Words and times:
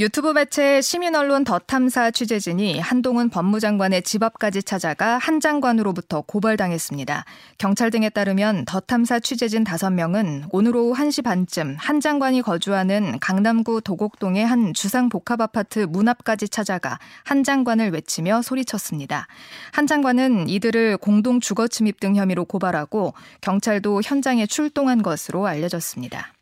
유튜브 0.00 0.28
매체 0.28 0.80
시민언론 0.80 1.42
더 1.42 1.58
탐사 1.58 2.12
취재진이 2.12 2.78
한동훈 2.78 3.30
법무장관의 3.30 4.02
집 4.02 4.22
앞까지 4.22 4.62
찾아가 4.62 5.18
한 5.18 5.40
장관으로부터 5.40 6.20
고발당했습니다. 6.20 7.24
경찰 7.58 7.90
등에 7.90 8.08
따르면 8.08 8.64
더 8.64 8.78
탐사 8.78 9.18
취재진 9.18 9.64
5명은 9.64 10.50
오늘 10.52 10.76
오후 10.76 10.94
1시 10.94 11.24
반쯤 11.24 11.74
한 11.80 11.98
장관이 11.98 12.42
거주하는 12.42 13.18
강남구 13.18 13.80
도곡동의 13.80 14.46
한 14.46 14.72
주상 14.72 15.08
복합 15.08 15.40
아파트 15.40 15.80
문 15.80 16.06
앞까지 16.06 16.48
찾아가 16.48 17.00
한 17.24 17.42
장관을 17.42 17.90
외치며 17.90 18.42
소리쳤습니다. 18.42 19.26
한 19.72 19.88
장관은 19.88 20.48
이들을 20.48 20.98
공동 20.98 21.40
주거 21.40 21.66
침입 21.66 21.98
등 21.98 22.14
혐의로 22.14 22.44
고발하고 22.44 23.14
경찰도 23.40 24.02
현장에 24.04 24.46
출동한 24.46 25.02
것으로 25.02 25.48
알려졌습니다. 25.48 26.37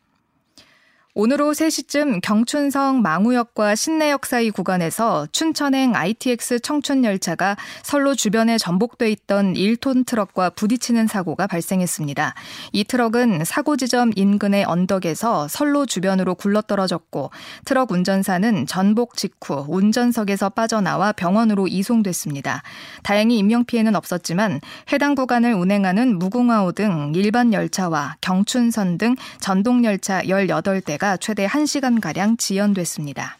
오늘 1.19 1.41
오후 1.41 1.53
3시쯤 1.53 2.21
경춘성 2.21 3.01
망우역과 3.01 3.75
신내역 3.75 4.27
사이 4.27 4.51
구간에서 4.51 5.27
춘천행 5.33 5.97
ITX 5.97 6.61
청춘열차가 6.61 7.57
선로 7.83 8.15
주변에 8.15 8.59
전복돼 8.59 9.11
있던 9.13 9.55
1톤 9.55 10.05
트럭과 10.05 10.51
부딪히는 10.51 11.07
사고가 11.07 11.47
발생했습니다. 11.47 12.35
이 12.73 12.85
트럭은 12.85 13.47
사고 13.47 13.79
지점 13.79 14.13
인근의 14.15 14.65
언덕에서 14.67 15.49
선로 15.49 15.87
주변으로 15.87 16.35
굴러떨어졌고 16.35 17.31
트럭 17.65 17.93
운전사는 17.93 18.67
전복 18.67 19.17
직후 19.17 19.65
운전석에서 19.69 20.51
빠져나와 20.51 21.13
병원으로 21.13 21.67
이송됐습니다. 21.67 22.63
다행히 23.03 23.39
인명피해는 23.39 23.97
없었지만 23.97 24.61
해당 24.93 25.15
구간을 25.15 25.55
운행하는 25.55 26.19
무궁화호 26.19 26.73
등 26.73 27.13
일반 27.15 27.55
열차와 27.55 28.17
경춘선 28.21 28.99
등 28.99 29.17
전동열차 29.41 30.21
18대가 30.21 31.06
최대 31.19 31.47
1시간가량 31.47 32.39
지연됐습니다. 32.39 33.39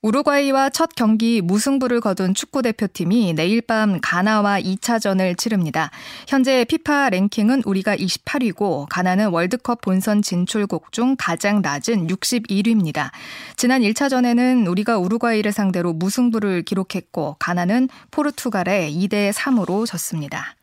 우루과이와 0.00 0.70
첫 0.70 0.90
경기 0.94 1.40
무승부를 1.40 2.00
거둔 2.00 2.32
축구 2.32 2.62
대표팀이 2.62 3.32
내일 3.34 3.60
밤 3.60 3.98
가나와 4.00 4.60
2차전을 4.60 5.36
치릅니다. 5.36 5.90
현재 6.28 6.64
피파 6.64 7.10
랭킹은 7.10 7.62
우리가 7.64 7.96
28위고 7.96 8.86
가나는 8.88 9.30
월드컵 9.30 9.80
본선 9.80 10.22
진출국 10.22 10.92
중 10.92 11.16
가장 11.18 11.62
낮은 11.62 12.06
61위입니다. 12.06 13.10
지난 13.56 13.82
1차전에는 13.82 14.70
우리가 14.70 14.98
우루과이를 14.98 15.50
상대로 15.50 15.92
무승부를 15.92 16.62
기록했고 16.62 17.34
가나는 17.40 17.88
포르투갈에 18.12 18.92
2대 18.92 19.32
3으로 19.32 19.84
졌습니다. 19.84 20.57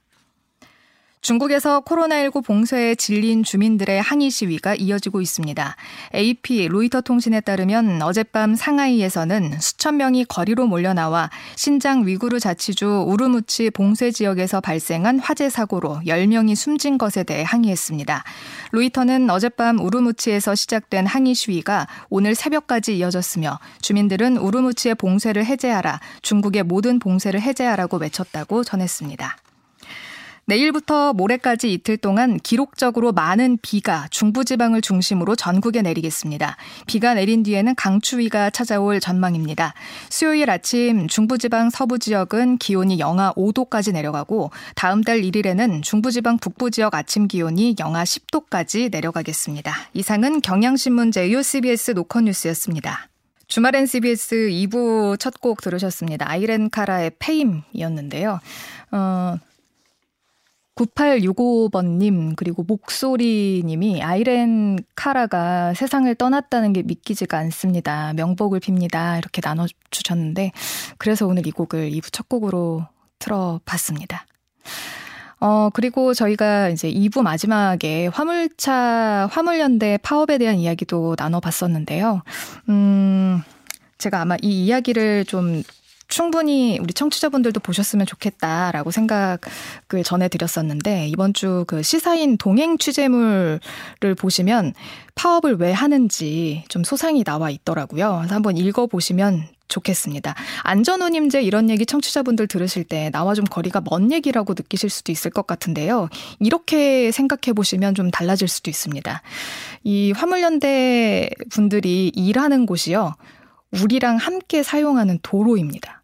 중국에서 1.26 1.82
코로나19 1.82 2.46
봉쇄에 2.46 2.94
질린 2.94 3.42
주민들의 3.42 4.00
항의 4.00 4.30
시위가 4.30 4.76
이어지고 4.76 5.22
있습니다. 5.22 5.76
AP 6.14 6.68
로이터 6.68 7.02
통신에 7.02 7.42
따르면 7.42 8.04
어젯밤 8.04 8.54
상하이에서는 8.54 9.60
수천 9.60 9.98
명이 9.98 10.26
거리로 10.26 10.68
몰려나와 10.68 11.32
신장 11.56 12.06
위구르 12.06 12.40
자치주 12.40 13.06
우르무치 13.08 13.72
봉쇄 13.72 14.12
지역에서 14.12 14.62
발생한 14.62 15.18
화재 15.18 15.50
사고로 15.50 16.02
10명이 16.06 16.54
숨진 16.54 17.00
것에 17.00 17.24
대해 17.24 17.42
항의했습니다. 17.42 18.24
로이터는 18.70 19.32
어젯밤 19.32 19.80
우르무치에서 19.80 20.54
시작된 20.54 21.08
항의 21.08 21.34
시위가 21.34 21.88
오늘 22.12 22.36
새벽까지 22.36 23.00
이어졌으며 23.00 23.58
주민들은 23.82 24.38
우르무치의 24.38 24.94
봉쇄를 24.94 25.44
해제하라, 25.44 26.02
중국의 26.22 26.62
모든 26.62 27.00
봉쇄를 27.00 27.42
해제하라고 27.42 27.98
외쳤다고 27.98 28.64
전했습니다. 28.64 29.38
내일부터 30.48 31.14
모레까지 31.14 31.74
이틀 31.74 31.98
동안 31.98 32.38
기록적으로 32.38 33.12
많은 33.12 33.58
비가 33.64 34.08
중부지방을 34.12 34.82
중심으로 34.82 35.36
전국에 35.36 35.82
내리겠습니다. 35.82 36.56
비가 36.86 37.16
내린 37.16 37.42
뒤에는 37.42 37.74
강추위가 37.76 38.52
찾아올 38.52 39.00
전망입니다. 39.00 39.74
수요일 40.10 40.52
아침 40.52 41.08
중부지방 41.08 41.72
서부 41.72 41.98
지역은 41.98 42.60
기온이 42.60 43.00
영하 43.00 43.34
5도까지 43.34 43.92
내려가고 43.92 44.52
다음 44.76 45.02
달 45.02 45.22
1일에는 45.22 45.82
중부지방 45.82 46.38
북부 46.38 46.70
지역 46.70 46.94
아침 46.94 47.28
기온이 47.28 47.76
영하 47.80 48.04
10도까지 48.04 48.92
내려가겠습니다. 48.92 49.74
이상은 49.94 50.42
경향신문 50.42 51.12
제휴 51.12 51.42
CBS 51.42 51.92
노컷뉴스였습니다. 51.92 53.08
주말엔 53.48 53.86
CBS 53.88 54.50
2부 54.50 55.20
첫 55.20 55.36
곡 55.40 55.62
들으셨습니다. 55.62 56.30
아이렌 56.30 56.70
카라의 56.70 57.12
페임이었는데요. 57.20 58.40
어, 58.92 59.38
9865번님, 60.76 62.36
그리고 62.36 62.64
목소리님이 62.64 64.04
아이렌 64.04 64.78
카라가 64.96 65.74
세상을 65.74 66.14
떠났다는 66.16 66.74
게 66.74 66.84
믿기지가 66.84 67.38
않습니다. 67.38 68.14
명복을 68.14 68.60
빕니다. 68.60 69.18
이렇게 69.18 69.42
나눠주셨는데, 69.44 70.52
그래서 70.98 71.28
오늘 71.28 71.48
이 71.48 71.52
곡을 71.52 71.92
2부 71.92 72.12
첫 72.12 72.28
곡으로 72.28 72.86
틀어봤습니다. 73.20 74.26
어, 75.40 75.70
그리고 75.74 76.14
저희가 76.14 76.70
이제 76.70 76.90
2부 76.90 77.22
마지막에 77.22 78.08
화물차, 78.08 79.30
화물연대 79.32 80.00
파업에 80.02 80.38
대한 80.38 80.58
이야기도 80.58 81.16
나눠봤었는데요. 81.18 82.22
음, 82.70 83.42
제가 83.98 84.22
아마 84.22 84.36
이 84.42 84.66
이야기를 84.66 85.26
좀 85.26 85.64
충분히 86.08 86.80
우리 86.80 86.94
청취자분들도 86.94 87.60
보셨으면 87.60 88.06
좋겠다라고 88.06 88.92
생각을 88.92 89.40
전해드렸었는데 90.04 91.08
이번 91.08 91.34
주 91.34 91.66
그 91.68 91.84
시사인 91.84 92.38
동행 92.38 92.78
취재물을 92.78 93.60
보시면 94.18 94.74
파업을 95.16 95.56
왜 95.56 95.72
하는지 95.72 96.64
좀 96.70 96.84
소상히 96.84 97.24
나와 97.24 97.50
있더라고요. 97.50 98.18
그래서 98.20 98.36
한번 98.36 98.58
읽어보시면 98.58 99.48
좋겠습니다. 99.68 100.36
안전운임제 100.64 101.42
이런 101.42 101.70
얘기 101.70 101.86
청취자분들 101.86 102.48
들으실 102.48 102.84
때 102.84 103.10
나와 103.12 103.34
좀 103.34 103.46
거리가 103.46 103.82
먼 103.90 104.12
얘기라고 104.12 104.54
느끼실 104.54 104.90
수도 104.90 105.12
있을 105.12 105.32
것 105.32 105.48
같은데요. 105.48 106.10
이렇게 106.40 107.12
생각해 107.12 107.54
보시면 107.56 107.96
좀 107.96 108.12
달라질 108.12 108.48
수도 108.48 108.70
있습니다. 108.70 109.22
이 109.84 110.12
화물연대 110.12 111.30
분들이 111.50 112.12
일하는 112.16 112.66
곳이요. 112.66 113.16
우리랑 113.84 114.18
함께 114.18 114.64
사용하는 114.64 115.20
도로입니다. 115.22 116.04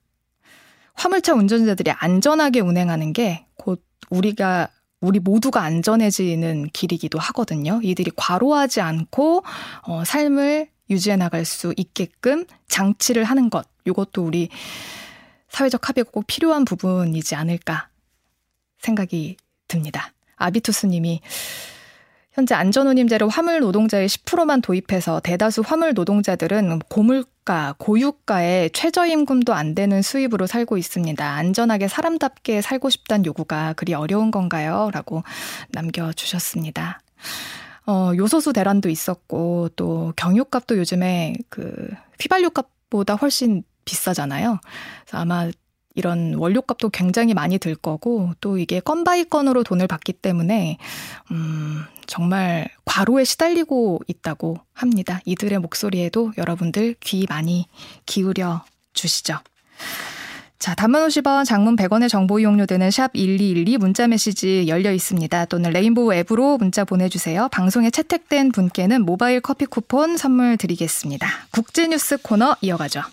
화물차 0.94 1.34
운전자들이 1.34 1.92
안전하게 1.92 2.60
운행하는 2.60 3.14
게 3.14 3.46
곧 3.62 3.84
우리가 4.10 4.70
우리 5.00 5.20
모두가 5.20 5.62
안전해지는 5.64 6.70
길이기도 6.74 7.18
하거든요. 7.20 7.80
이들이 7.84 8.12
과로하지 8.16 8.82
않고 8.82 9.44
어, 9.84 10.04
삶을 10.04 10.68
유지해 10.90 11.16
나갈 11.16 11.46
수 11.46 11.74
있게끔 11.78 12.46
장치를 12.68 13.24
하는 13.24 13.50
것. 13.50 13.68
이것도 13.86 14.24
우리 14.24 14.50
사회적 15.50 15.88
합의가 15.90 16.12
꼭 16.12 16.26
필요한 16.28 16.66
부분이지 16.66 17.36
않을까 17.36 17.90
생각이 18.80 19.38
듭니다. 19.68 20.12
아비투스 20.36 20.88
님이 20.88 21.22
현재 22.34 22.56
안전운임제를 22.56 23.28
화물 23.28 23.60
노동자의 23.60 24.08
10%만 24.08 24.62
도입해서 24.62 25.20
대다수 25.20 25.64
화물 25.66 25.94
노동자들은 25.94 26.80
고물가, 26.88 27.76
고유가에 27.78 28.70
최저임금도 28.70 29.54
안 29.54 29.76
되는 29.76 30.02
수입으로 30.02 30.48
살고 30.48 30.78
있습니다. 30.78 31.26
안전하게 31.26 31.90
사람답게 31.90 32.62
살고 32.62 32.90
싶다는 32.90 33.26
요구가 33.26 33.74
그리 33.74 33.94
어려운 33.94 34.32
건가요? 34.32 34.90
라고 34.94 35.24
남겨주셨습니다. 35.72 37.02
어, 37.88 38.12
요소수 38.16 38.54
대란도 38.54 38.88
있었고, 38.88 39.70
또 39.76 40.14
경유값도 40.16 40.78
요즘에 40.78 41.36
그 41.50 41.90
휘발유 42.22 42.52
값보다 42.52 43.16
훨씬 43.16 43.64
비싸잖아요. 43.84 44.60
그래서 45.04 45.18
아마 45.18 45.50
이런 45.96 46.36
원료값도 46.36 46.90
굉장히 46.92 47.34
많이 47.34 47.58
들 47.58 47.76
거고 47.76 48.32
또 48.40 48.58
이게 48.58 48.80
건바이 48.80 49.26
건으로 49.26 49.64
돈을 49.64 49.88
받기 49.88 50.14
때문에 50.14 50.78
음 51.32 51.84
정말 52.12 52.68
과로에 52.84 53.24
시달리고 53.24 54.02
있다고 54.06 54.58
합니다. 54.74 55.22
이들의 55.24 55.60
목소리에도 55.60 56.34
여러분들 56.38 56.96
귀 57.00 57.26
많이 57.30 57.68
기울여 58.06 58.66
주시죠. 58.92 59.38
자, 60.60 60.76
단문 60.76 61.08
50원, 61.08 61.46
장문 61.46 61.78
100원의 61.78 62.10
정보 62.10 62.38
이용료 62.38 62.66
되는 62.66 62.92
샵 62.92 63.12
1212 63.14 63.78
문자 63.78 64.08
메시지 64.10 64.68
열려 64.68 64.92
있습니다. 64.92 65.46
또는 65.46 65.70
레인보우 65.72 66.14
앱으로 66.14 66.58
문자 66.58 66.84
보내주세요. 66.84 67.48
방송에 67.50 67.90
채택된 67.90 68.52
분께는 68.52 69.04
모바일 69.04 69.40
커피 69.40 69.66
쿠폰 69.66 70.18
선물 70.18 70.58
드리겠습니다. 70.58 71.30
국제뉴스 71.52 72.18
코너 72.18 72.58
이어가죠. 72.60 73.04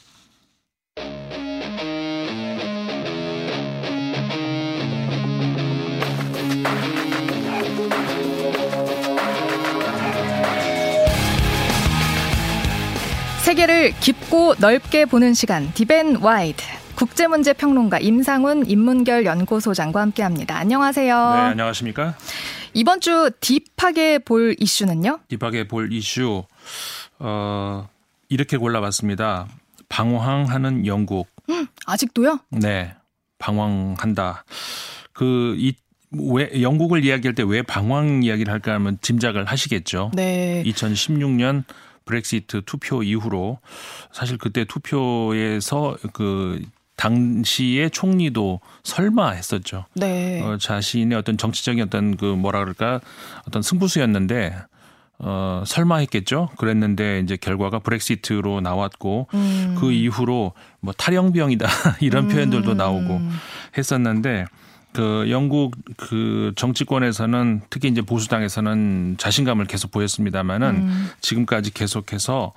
세계를 13.48 13.94
깊고 14.00 14.56
넓게 14.58 15.06
보는 15.06 15.32
시간 15.32 15.72
deep 15.72 15.98
and 15.98 16.16
wide 16.16 16.62
국제문제 16.96 17.54
평론가 17.54 17.98
임상훈 17.98 18.68
인문결 18.68 19.24
연구소장과 19.24 20.02
함께합니다. 20.02 20.58
안녕하세요. 20.58 21.14
네, 21.16 21.40
안녕하십니까? 21.40 22.14
이번 22.74 23.00
주 23.00 23.30
deep하게 23.40 24.19
볼 24.18 24.54
이슈는요? 24.60 25.20
deep하게 25.28 25.66
볼 25.66 25.90
이슈 25.94 26.44
어, 27.20 27.88
이렇게 28.28 28.58
골라봤습니다. 28.58 29.46
방황하는 29.88 30.84
영국. 30.84 31.26
음, 31.48 31.68
아직도요? 31.86 32.40
네, 32.50 32.94
방황한다. 33.38 34.44
그 35.14 35.58
이 35.58 35.72
왜 36.10 36.50
영국을 36.60 37.02
이야기할 37.02 37.34
때 37.34 37.42
왜 37.44 37.62
방황 37.62 38.22
이야기를 38.22 38.52
할까 38.52 38.74
하면 38.74 38.98
짐작을 39.00 39.46
하시겠죠. 39.46 40.10
네. 40.14 40.62
2016년 40.66 41.64
브렉시트 42.08 42.62
투표 42.64 43.02
이후로 43.02 43.58
사실 44.10 44.38
그때 44.38 44.64
투표에서 44.64 45.96
그 46.14 46.62
당시의 46.96 47.90
총리도 47.90 48.60
설마 48.82 49.31
했었죠. 49.31 49.84
네. 49.94 50.43
어, 50.43 50.56
자신의 50.58 51.16
어떤 51.16 51.37
정치적인 51.37 51.84
어떤 51.84 52.16
그 52.16 52.25
뭐라 52.25 52.60
그럴까 52.60 53.00
어떤 53.46 53.62
승부수였는데 53.62 54.56
어, 55.20 55.62
설마 55.66 55.99
했겠죠. 55.99 56.49
그랬는데 56.58 57.20
이제 57.20 57.37
결과가 57.37 57.81
브렉시트로 57.81 58.61
나왔고 58.61 59.28
음. 59.34 59.76
그 59.78 59.93
이후로 59.93 60.54
뭐 60.81 60.94
탈영병이다 60.96 61.69
이런 62.00 62.25
음. 62.25 62.28
표현들도 62.28 62.75
나오고 62.75 63.20
했었는데 63.76 64.46
그 64.93 65.26
영국 65.31 65.76
그 65.96 66.52
정치권에서는 66.56 67.62
특히 67.70 67.88
이제 67.88 68.00
보수당에서는 68.00 69.17
자신감을 69.19 69.67
계속 69.67 69.90
보였습니다마는 69.90 70.69
음. 70.69 71.11
지금까지 71.20 71.73
계속해서 71.73 72.52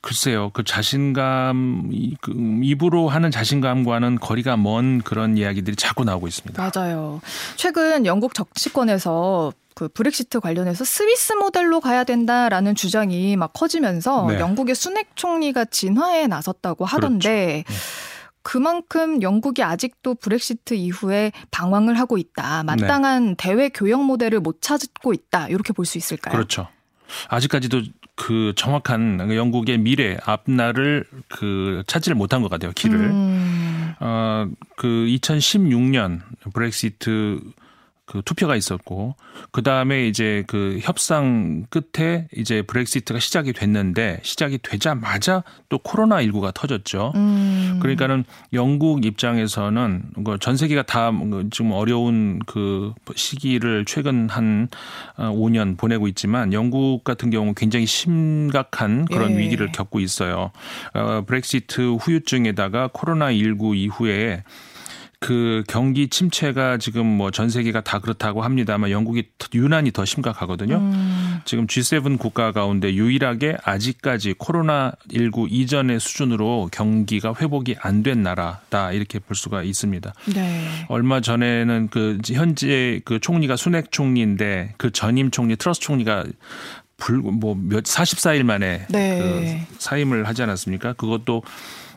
글쎄요 0.00 0.50
그 0.50 0.64
자신감 0.64 1.90
그 2.20 2.32
입으로 2.62 3.08
하는 3.08 3.30
자신감과는 3.30 4.20
거리가 4.20 4.56
먼 4.56 5.02
그런 5.02 5.36
이야기들이 5.36 5.76
자꾸 5.76 6.04
나오고 6.04 6.28
있습니다. 6.28 6.70
맞아요. 6.74 7.20
최근 7.56 8.06
영국 8.06 8.34
정치권에서 8.34 9.52
그 9.74 9.88
브렉시트 9.88 10.40
관련해서 10.40 10.84
스위스 10.84 11.32
모델로 11.32 11.80
가야 11.80 12.04
된다라는 12.04 12.76
주장이 12.76 13.36
막 13.36 13.52
커지면서 13.52 14.26
네. 14.28 14.38
영국의 14.38 14.74
순핵 14.74 15.16
총리가 15.16 15.64
진화에 15.64 16.28
나섰다고 16.28 16.84
하던데 16.84 17.64
그렇죠. 17.66 17.80
네. 17.80 18.13
그만큼 18.44 19.22
영국이 19.22 19.62
아직도 19.64 20.14
브렉시트 20.16 20.74
이후에 20.74 21.32
방황을 21.50 21.98
하고 21.98 22.18
있다. 22.18 22.62
마땅한 22.62 23.24
네. 23.26 23.34
대외 23.38 23.68
교역 23.70 24.04
모델을 24.04 24.38
못 24.40 24.60
찾고 24.62 25.12
있다. 25.14 25.48
이렇게 25.48 25.72
볼 25.72 25.86
수 25.86 25.98
있을까요? 25.98 26.32
그렇죠. 26.32 26.68
아직까지도 27.28 27.82
그 28.16 28.52
정확한 28.54 29.34
영국의 29.34 29.78
미래 29.78 30.16
앞날을 30.24 31.04
그 31.28 31.82
찾지를 31.86 32.14
못한 32.14 32.42
것 32.42 32.50
같아요. 32.50 32.70
길을. 32.74 32.96
음. 33.00 33.94
어그 33.98 34.86
2016년 35.08 36.20
브렉시트 36.52 37.40
그 38.06 38.20
투표가 38.22 38.54
있었고 38.54 39.16
그 39.50 39.62
다음에 39.62 40.06
이제 40.06 40.44
그 40.46 40.78
협상 40.82 41.64
끝에 41.70 42.28
이제 42.36 42.60
브렉시트가 42.60 43.18
시작이 43.18 43.54
됐는데 43.54 44.20
시작이 44.22 44.58
되자마자 44.62 45.42
또 45.70 45.78
코로나 45.78 46.20
19가 46.22 46.52
터졌죠. 46.52 47.12
음. 47.14 47.78
그러니까는 47.80 48.24
영국 48.52 49.06
입장에서는 49.06 50.10
그전 50.24 50.56
세계가 50.56 50.82
다 50.82 51.10
지금 51.50 51.72
어려운 51.72 52.40
그 52.46 52.92
시기를 53.14 53.86
최근 53.86 54.28
한 54.28 54.68
5년 55.16 55.72
어, 55.72 55.76
보내고 55.78 56.06
있지만 56.08 56.52
영국 56.52 57.04
같은 57.04 57.30
경우 57.30 57.54
굉장히 57.54 57.86
심각한 57.86 59.06
그런 59.06 59.32
예. 59.32 59.38
위기를 59.38 59.72
겪고 59.72 60.00
있어요. 60.00 60.50
어, 60.92 61.22
브렉시트 61.26 61.94
후유증에다가 61.94 62.90
코로나 62.92 63.32
19 63.32 63.74
이후에 63.76 64.44
그 65.24 65.64
경기 65.68 66.08
침체가 66.08 66.76
지금 66.78 67.06
뭐 67.06 67.30
전 67.30 67.48
세계가 67.48 67.80
다 67.80 67.98
그렇다고 67.98 68.42
합니다만 68.42 68.90
영국이 68.90 69.24
유난히 69.54 69.90
더 69.90 70.04
심각하거든요. 70.04 70.76
음. 70.76 71.40
지금 71.44 71.66
G7 71.66 72.18
국가 72.18 72.52
가운데 72.52 72.92
유일하게 72.94 73.56
아직까지 73.64 74.34
코로나19 74.34 75.46
이전의 75.50 75.98
수준으로 76.00 76.68
경기가 76.70 77.34
회복이 77.40 77.76
안 77.80 78.02
된 78.04 78.22
나라다 78.22 78.92
이렇게 78.92 79.18
볼 79.18 79.34
수가 79.34 79.62
있습니다. 79.62 80.12
네. 80.34 80.68
얼마 80.88 81.20
전에는 81.22 81.88
그 81.90 82.18
현재 82.32 83.00
그 83.06 83.18
총리가 83.18 83.56
순핵 83.56 83.90
총리인데 83.90 84.74
그 84.76 84.90
전임 84.90 85.30
총리 85.30 85.56
트러스 85.56 85.80
총리가 85.80 86.24
불뭐몇 86.98 87.84
44일 87.84 88.42
만에 88.42 88.86
네. 88.90 89.18
그 89.18 89.74
사임을 89.78 90.28
하지 90.28 90.42
않았습니까? 90.42 90.92
그것도 90.92 91.42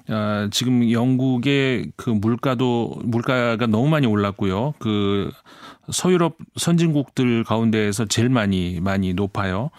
어, 0.10 0.48
지금 0.52 0.92
영국의 0.92 1.92
그 1.96 2.10
물가도 2.10 3.02
물가가 3.04 3.68
너무 3.68 3.90
많이 3.90 4.08
올랐고요. 4.08 4.74
그 4.80 5.32
서유럽 5.90 6.38
선진국들 6.56 7.44
가운데에서 7.44 8.06
제일 8.06 8.30
많이 8.30 8.80
많이 8.82 9.14
높아요. 9.14 9.70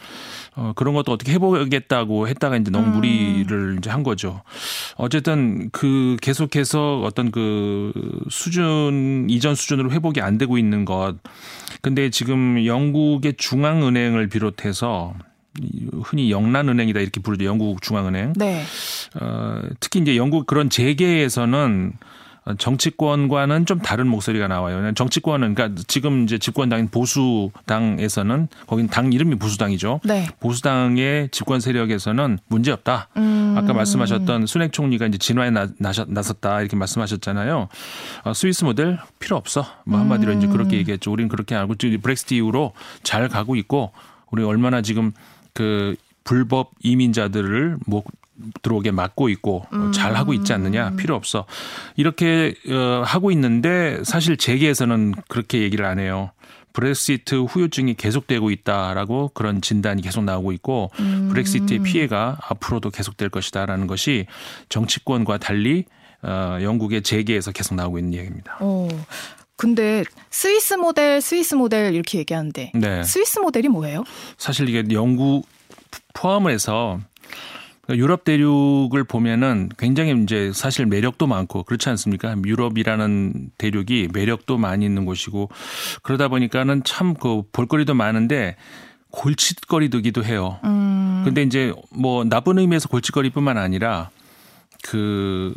어, 0.54 0.72
그런 0.74 0.94
것도 0.94 1.12
어떻게 1.12 1.32
해보겠다고 1.32 2.28
했다가 2.28 2.56
이제 2.56 2.70
너무 2.70 2.88
음. 2.88 2.92
무리를 2.94 3.76
이제 3.78 3.90
한 3.90 4.02
거죠. 4.02 4.42
어쨌든 4.96 5.70
그 5.70 6.16
계속해서 6.20 7.02
어떤 7.02 7.30
그 7.30 7.92
수준 8.30 9.26
이전 9.28 9.54
수준으로 9.54 9.90
회복이 9.90 10.20
안 10.20 10.38
되고 10.38 10.58
있는 10.58 10.84
것. 10.84 11.16
근데 11.82 12.10
지금 12.10 12.64
영국의 12.64 13.34
중앙은행을 13.36 14.28
비롯해서 14.28 15.14
흔히 16.02 16.30
영란은행이다 16.30 17.00
이렇게 17.00 17.20
부르죠. 17.20 17.44
영국 17.44 17.82
중앙은행. 17.82 18.34
네. 18.36 18.64
어, 19.20 19.60
특히 19.80 20.00
이제 20.00 20.16
영국 20.16 20.46
그런 20.46 20.70
재계에서는 20.70 21.92
정치권과는 22.56 23.66
좀 23.66 23.78
다른 23.80 24.08
목소리가 24.08 24.48
나와요. 24.48 24.92
정치권은 24.94 25.54
그러니까 25.54 25.82
지금 25.86 26.24
이제 26.24 26.38
집권당인 26.38 26.88
보수당에서는 26.88 28.48
거긴 28.66 28.88
당 28.88 29.12
이름이 29.12 29.34
보수당이죠. 29.36 30.00
네. 30.04 30.26
보수당의 30.40 31.28
집권 31.30 31.60
세력에서는 31.60 32.38
문제 32.48 32.70
없다. 32.70 33.08
음. 33.16 33.54
아까 33.58 33.74
말씀하셨던 33.74 34.46
순핵 34.46 34.72
총리가 34.72 35.06
이제 35.06 35.18
진화에 35.18 35.50
나, 35.50 35.68
나섰다 35.78 36.60
이렇게 36.60 36.76
말씀하셨잖아요. 36.76 37.68
어, 38.24 38.34
스위스 38.34 38.64
모델 38.64 38.98
필요 39.18 39.36
없어. 39.36 39.66
뭐 39.84 39.98
한마디로 39.98 40.32
음. 40.32 40.38
이제 40.38 40.46
그렇게 40.46 40.78
얘기했죠. 40.78 41.12
우리는 41.12 41.28
그렇게 41.28 41.54
알고 41.54 41.74
브렉시트 42.00 42.34
이후로 42.34 42.72
잘 43.02 43.28
가고 43.28 43.56
있고 43.56 43.92
우리 44.30 44.42
얼마나 44.42 44.82
지금 44.82 45.12
그 45.58 45.96
불법 46.22 46.70
이민자들을 46.84 47.78
뭐 47.84 48.04
들어오게 48.62 48.92
막고 48.92 49.28
있고 49.30 49.66
음. 49.72 49.90
잘 49.90 50.14
하고 50.14 50.32
있지 50.32 50.52
않느냐 50.52 50.90
필요 50.90 51.16
없어 51.16 51.46
이렇게 51.96 52.54
어, 52.70 53.02
하고 53.04 53.32
있는데 53.32 54.00
사실 54.04 54.36
재계에서는 54.36 55.14
그렇게 55.26 55.62
얘기를 55.62 55.84
안 55.84 55.98
해요. 55.98 56.30
브렉시트 56.74 57.34
후유증이 57.42 57.94
계속되고 57.94 58.52
있다라고 58.52 59.32
그런 59.34 59.60
진단이 59.60 60.00
계속 60.00 60.22
나오고 60.22 60.52
있고 60.52 60.92
음. 61.00 61.28
브렉시트의 61.32 61.80
피해가 61.80 62.38
앞으로도 62.40 62.90
계속될 62.90 63.30
것이다라는 63.30 63.88
것이 63.88 64.26
정치권과 64.68 65.38
달리 65.38 65.86
어, 66.22 66.58
영국의 66.62 67.02
재계에서 67.02 67.50
계속 67.50 67.74
나오고 67.74 67.98
있는 67.98 68.14
얘기입니다. 68.14 68.58
어. 68.60 68.86
근데 69.58 70.04
스위스 70.30 70.74
모델, 70.74 71.20
스위스 71.20 71.54
모델 71.56 71.92
이렇게 71.92 72.18
얘기하는데 72.18 72.72
네. 72.74 73.02
스위스 73.02 73.40
모델이 73.40 73.68
뭐예요? 73.68 74.04
사실 74.38 74.68
이게 74.68 74.84
영국 74.92 75.46
포함을 76.14 76.52
해서 76.52 77.00
유럽 77.90 78.22
대륙을 78.24 79.02
보면은 79.04 79.68
굉장히 79.78 80.14
이제 80.22 80.52
사실 80.54 80.86
매력도 80.86 81.26
많고 81.26 81.64
그렇지 81.64 81.88
않습니까? 81.88 82.36
유럽이라는 82.44 83.50
대륙이 83.58 84.08
매력도 84.12 84.58
많이 84.58 84.84
있는 84.86 85.04
곳이고 85.06 85.50
그러다 86.02 86.28
보니까는 86.28 86.84
참 86.84 87.14
그 87.14 87.42
볼거리도 87.50 87.94
많은데 87.94 88.56
골칫거리기도 89.10 90.24
해요. 90.24 90.60
음. 90.64 91.22
근데 91.24 91.42
이제 91.42 91.72
뭐 91.90 92.24
나쁜 92.24 92.58
의미에서 92.58 92.88
골칫거리뿐만 92.90 93.58
아니라 93.58 94.10
그 94.84 95.52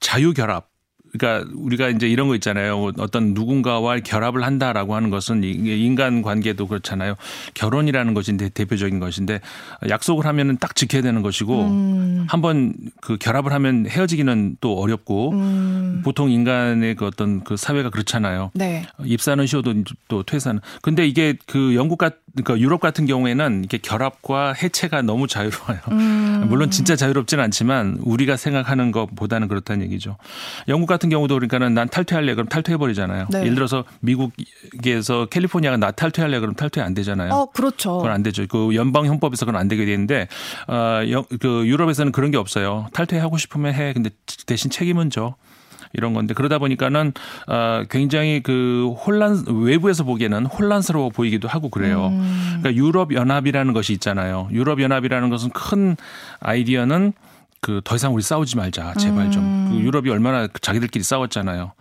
자유결합 0.00 0.69
그러니까 1.12 1.50
우리가 1.54 1.88
이제 1.88 2.08
이런 2.08 2.28
거 2.28 2.34
있잖아요. 2.36 2.92
어떤 2.98 3.34
누군가와 3.34 3.98
결합을 4.00 4.44
한다라고 4.44 4.94
하는 4.94 5.10
것은 5.10 5.42
인간 5.44 6.22
관계도 6.22 6.66
그렇잖아요. 6.66 7.16
결혼이라는 7.54 8.14
것이 8.14 8.36
대표적인 8.36 9.00
것인데 9.00 9.40
약속을 9.88 10.26
하면은 10.26 10.56
딱 10.58 10.76
지켜야 10.76 11.02
되는 11.02 11.22
것이고 11.22 11.62
음. 11.62 12.26
한번 12.28 12.74
그 13.00 13.16
결합을 13.16 13.52
하면 13.52 13.86
헤어지기는 13.88 14.56
또 14.60 14.78
어렵고 14.78 15.32
음. 15.32 16.02
보통 16.04 16.30
인간의 16.30 16.94
그 16.94 17.06
어떤 17.06 17.42
그 17.42 17.56
사회가 17.56 17.90
그렇잖아요. 17.90 18.50
네. 18.54 18.86
입사는 19.04 19.44
쉬어도 19.46 19.74
또 20.08 20.22
퇴사는. 20.22 20.60
근데 20.82 21.06
이게 21.06 21.34
그 21.46 21.74
영국 21.74 21.98
같 21.98 22.14
그러니까 22.34 22.60
유럽 22.60 22.80
같은 22.80 23.06
경우에는 23.06 23.64
이게 23.64 23.78
결합과 23.78 24.52
해체가 24.52 25.02
너무 25.02 25.26
자유로워요. 25.26 25.80
음. 25.90 26.46
물론 26.48 26.70
진짜 26.70 26.94
자유롭지는 26.94 27.42
않지만 27.44 27.98
우리가 28.02 28.36
생각하는 28.36 28.92
것보다는 28.92 29.48
그렇다는 29.48 29.84
얘기죠. 29.86 30.16
영국 30.68 30.86
같은 30.86 30.99
같은 31.00 31.08
경우도 31.08 31.34
그러니까는 31.34 31.72
난 31.72 31.88
탈퇴할래 31.88 32.34
그럼 32.34 32.46
탈퇴해 32.46 32.76
버리잖아요. 32.76 33.26
네. 33.30 33.40
예를 33.40 33.54
들어서 33.54 33.84
미국에서 34.00 35.26
캘리포니아가 35.26 35.78
나 35.78 35.90
탈퇴할래 35.90 36.38
그럼 36.40 36.54
탈퇴 36.54 36.82
안 36.82 36.92
되잖아요. 36.92 37.32
어, 37.32 37.46
그렇죠. 37.50 37.96
그건 37.96 38.12
안 38.12 38.22
되죠. 38.22 38.46
그 38.46 38.74
연방 38.74 39.06
형법에서 39.06 39.46
그건 39.46 39.58
안 39.58 39.66
되게 39.66 39.86
되는데 39.86 40.28
어 40.68 41.00
그 41.40 41.66
유럽에서는 41.66 42.12
그런 42.12 42.30
게 42.30 42.36
없어요. 42.36 42.86
탈퇴하고 42.92 43.38
싶으면 43.38 43.74
해. 43.74 43.92
근데 43.94 44.10
대신 44.46 44.70
책임은 44.70 45.08
져. 45.10 45.34
이런 45.92 46.12
건데 46.14 46.34
그러다 46.34 46.58
보니까는 46.58 47.12
어 47.48 47.82
굉장히 47.90 48.40
그 48.42 48.94
혼란 49.04 49.44
외부에서 49.48 50.04
보기에는 50.04 50.46
혼란스러워 50.46 51.08
보이기도 51.08 51.48
하고 51.48 51.68
그래요. 51.68 52.08
음. 52.12 52.58
그러니까 52.60 52.74
유럽 52.74 53.12
연합이라는 53.12 53.72
것이 53.72 53.92
있잖아요. 53.94 54.48
유럽 54.52 54.80
연합이라는 54.80 55.30
것은 55.30 55.50
큰 55.50 55.96
아이디어는 56.40 57.12
그 57.60 57.80
더 57.84 57.96
이상 57.96 58.14
우리 58.14 58.22
싸우지 58.22 58.56
말자 58.56 58.94
제발 58.94 59.30
좀. 59.30 59.42
음. 59.42 59.68
그 59.70 59.80
유럽이 59.80 60.10
얼마나 60.10 60.48
자기들끼리 60.60 61.02
싸웠잖아요. 61.04 61.72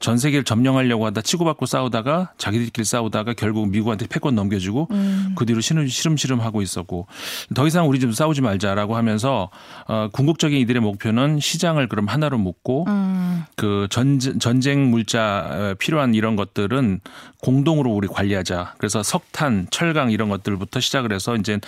전 0.00 0.18
세계를 0.18 0.44
점령하려고 0.44 1.06
하다 1.06 1.20
치고받고 1.22 1.66
싸우다가 1.66 2.32
자기들끼리 2.38 2.84
싸우다가 2.84 3.34
결국 3.34 3.68
미국한테 3.68 4.06
패권 4.06 4.34
넘겨주고 4.34 4.88
음. 4.90 5.34
그 5.36 5.46
뒤로 5.46 5.60
시름시름 5.60 6.40
하고 6.40 6.60
있었고 6.62 7.06
더 7.54 7.66
이상 7.66 7.88
우리 7.88 8.00
좀 8.00 8.12
싸우지 8.12 8.40
말자라고 8.40 8.96
하면서 8.96 9.50
어 9.86 10.08
궁극적인 10.12 10.58
이들의 10.58 10.82
목표는 10.82 11.38
시장을 11.40 11.88
그럼 11.88 12.06
하나로 12.06 12.38
묶고 12.38 12.86
음. 12.88 13.44
그 13.56 13.86
전쟁, 13.90 14.38
전쟁 14.38 14.90
물자 14.90 15.76
필요한 15.78 16.14
이런 16.14 16.36
것들은 16.36 17.00
공동으로 17.40 17.90
우리 17.92 18.08
관리하자. 18.08 18.74
그래서 18.78 19.02
석탄, 19.02 19.68
철강 19.70 20.10
이런 20.10 20.28
것들부터 20.28 20.80
시작을 20.80 21.12
해서 21.12 21.36
이제 21.36 21.60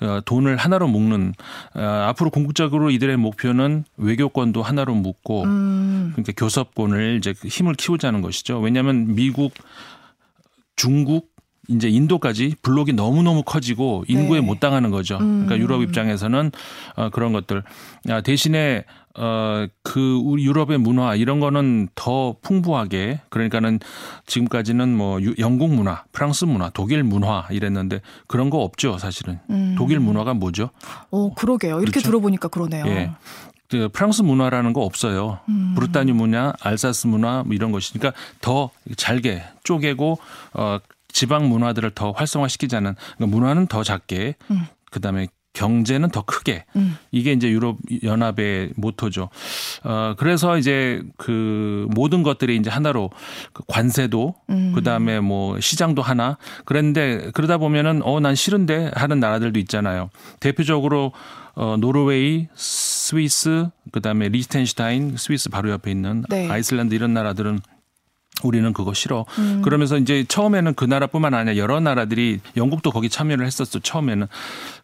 어 0.00 0.20
돈을 0.24 0.56
하나로 0.56 0.88
묶는 0.88 1.34
어 1.74 2.06
앞으로 2.08 2.30
궁극적으로 2.30 2.90
이들의 2.90 3.17
목표는 3.18 3.84
외교권도 3.96 4.62
하나로 4.62 4.94
묶고 4.94 5.44
음. 5.44 6.10
그러니까 6.12 6.32
교섭권을 6.36 7.18
이제 7.18 7.32
힘을 7.32 7.74
키우자는 7.74 8.22
것이죠. 8.22 8.60
왜냐하면 8.60 9.14
미국, 9.14 9.52
중국 10.76 11.30
이제 11.68 11.88
인도까지 11.88 12.56
블록이 12.62 12.94
너무너무 12.94 13.42
커지고 13.42 14.04
인구에 14.08 14.40
네. 14.40 14.46
못 14.46 14.58
당하는 14.58 14.90
거죠. 14.90 15.18
그러니까 15.18 15.56
음. 15.56 15.60
유럽 15.60 15.82
입장에서는 15.82 16.50
어 16.96 17.10
그런 17.10 17.32
것들. 17.32 17.62
아, 18.08 18.22
대신에 18.22 18.84
어그 19.14 20.20
우리 20.22 20.44
유럽의 20.44 20.78
문화 20.78 21.14
이런 21.14 21.40
거는 21.40 21.88
더 21.94 22.36
풍부하게 22.40 23.20
그러니까는 23.30 23.80
지금까지는 24.26 24.96
뭐 24.96 25.18
영국 25.38 25.72
문화, 25.72 26.04
프랑스 26.12 26.44
문화, 26.44 26.70
독일 26.70 27.02
문화 27.02 27.46
이랬는데 27.50 28.00
그런 28.26 28.50
거 28.50 28.58
없죠, 28.58 28.98
사실은. 28.98 29.40
음. 29.50 29.74
독일 29.76 30.00
문화가 30.00 30.34
뭐죠? 30.34 30.70
어, 31.10 31.34
그러게요. 31.34 31.76
이렇게 31.78 31.92
그렇죠? 31.92 32.08
들어보니까 32.08 32.48
그러네요. 32.48 32.86
예. 32.86 33.10
그 33.68 33.88
프랑스 33.92 34.22
문화라는 34.22 34.72
거 34.72 34.82
없어요. 34.82 35.40
음. 35.48 35.74
브루타뉴 35.74 36.14
문화, 36.14 36.54
알사스 36.60 37.06
문화 37.06 37.42
뭐 37.44 37.54
이런 37.54 37.70
것이니까 37.70 38.12
더 38.40 38.70
잘게 38.96 39.42
쪼개고 39.64 40.18
어 40.54 40.78
지방 41.08 41.48
문화들을 41.48 41.90
더 41.90 42.12
활성화시키자는 42.12 42.94
그러니까 43.16 43.36
문화는 43.36 43.66
더 43.66 43.82
작게 43.82 44.36
음. 44.50 44.66
그다음에 44.90 45.28
경제는 45.54 46.10
더 46.10 46.22
크게 46.22 46.64
음. 46.76 46.96
이게 47.10 47.32
이제 47.32 47.48
유럽 47.50 47.78
연합의 48.04 48.70
모토죠. 48.76 49.28
어 49.82 50.14
그래서 50.16 50.56
이제 50.58 51.02
그 51.16 51.86
모든 51.90 52.22
것들이 52.22 52.56
이제 52.56 52.70
하나로 52.70 53.10
그 53.52 53.62
관세도 53.66 54.34
음. 54.50 54.72
그다음에 54.74 55.20
뭐 55.20 55.58
시장도 55.58 56.02
하나 56.02 56.38
그런데 56.64 57.30
그러다 57.34 57.58
보면은 57.58 58.02
어 58.04 58.20
난 58.20 58.34
싫은데 58.34 58.90
하는 58.94 59.20
나라들도 59.20 59.58
있잖아요. 59.60 60.10
대표적으로 60.40 61.12
어 61.54 61.76
노르웨이, 61.78 62.46
스위스, 62.54 63.68
그다음에 63.90 64.28
리히텐슈타인, 64.28 65.16
스위스 65.16 65.48
바로 65.48 65.70
옆에 65.70 65.90
있는 65.90 66.24
네. 66.28 66.48
아이슬란드 66.48 66.94
이런 66.94 67.14
나라들은 67.14 67.60
우리는 68.44 68.72
그거 68.72 68.94
싫어. 68.94 69.24
음. 69.38 69.62
그러면서 69.62 69.98
이제 69.98 70.24
처음에는 70.28 70.74
그 70.74 70.84
나라뿐만 70.84 71.34
아니라 71.34 71.56
여러 71.56 71.80
나라들이 71.80 72.38
영국도 72.56 72.92
거기 72.92 73.08
참여를 73.08 73.44
했었어. 73.44 73.80
처음에는 73.80 74.28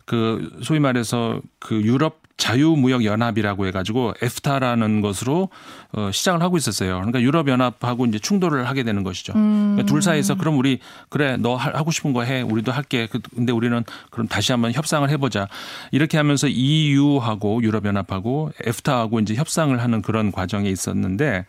그 0.04 0.58
소위 0.62 0.80
말해서 0.80 1.40
그 1.58 1.80
유럽 1.82 2.20
자유무역연합이라고 2.36 3.66
해가지고 3.66 4.14
EFTA라는 4.20 5.00
것으로 5.00 5.50
어, 5.92 6.10
시작을 6.12 6.42
하고 6.42 6.56
있었어요. 6.56 6.96
그러니까 6.96 7.20
유럽연합하고 7.20 8.06
이제 8.06 8.18
충돌을 8.18 8.68
하게 8.68 8.82
되는 8.82 9.04
것이죠. 9.04 9.32
음. 9.36 9.74
그러니까 9.74 9.86
둘 9.86 10.02
사이에서 10.02 10.34
그럼 10.34 10.58
우리 10.58 10.80
그래 11.08 11.36
너 11.38 11.54
하고 11.54 11.92
싶은 11.92 12.12
거 12.12 12.24
해. 12.24 12.42
우리도 12.42 12.72
할게. 12.72 13.06
그, 13.10 13.20
근데 13.34 13.52
우리는 13.52 13.84
그럼 14.10 14.26
다시 14.26 14.50
한번 14.50 14.72
협상을 14.72 15.08
해보자. 15.08 15.48
이렇게 15.92 16.16
하면서 16.16 16.48
EU하고 16.48 17.62
유럽연합하고 17.62 18.50
에프타하고 18.64 19.20
이제 19.20 19.34
협상을 19.34 19.80
하는 19.80 20.02
그런 20.02 20.32
과정에 20.32 20.68
있었는데 20.68 21.46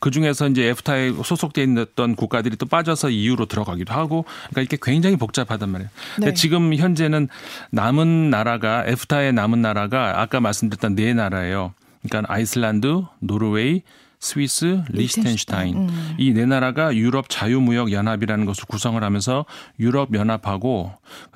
그 0.00 0.10
중에서 0.10 0.48
이제 0.48 0.64
에프타에 0.68 1.12
소속돼 1.22 1.62
있던 1.64 2.16
국가들이 2.16 2.56
또 2.56 2.64
빠져서 2.66 3.10
EU로 3.10 3.46
들어가기도 3.46 3.92
하고 3.92 4.24
그러니까 4.50 4.62
이게 4.62 4.78
굉장히 4.80 5.16
복잡하단 5.16 5.68
말이에요. 5.68 5.90
네. 6.20 6.34
지금 6.34 6.74
현재는 6.74 7.28
남은 7.70 8.30
나라가 8.30 8.84
에프타에 8.86 9.32
남은 9.32 9.60
나라가 9.60 10.21
아까 10.22 10.40
말씀드렸던 10.40 10.94
네 10.94 11.14
나라예요. 11.14 11.74
그러니까 12.02 12.32
아이슬란드, 12.32 13.02
노르웨이, 13.18 13.82
스위스, 14.18 14.82
리스텐슈타인 14.88 15.76
음. 15.76 16.14
이네 16.16 16.46
나라가 16.46 16.94
유럽 16.94 17.28
자유무역 17.28 17.90
연합이라는 17.90 18.46
것을 18.46 18.66
구성을 18.66 19.02
하면서 19.02 19.44
유럽 19.80 20.14
연합하고 20.14 20.92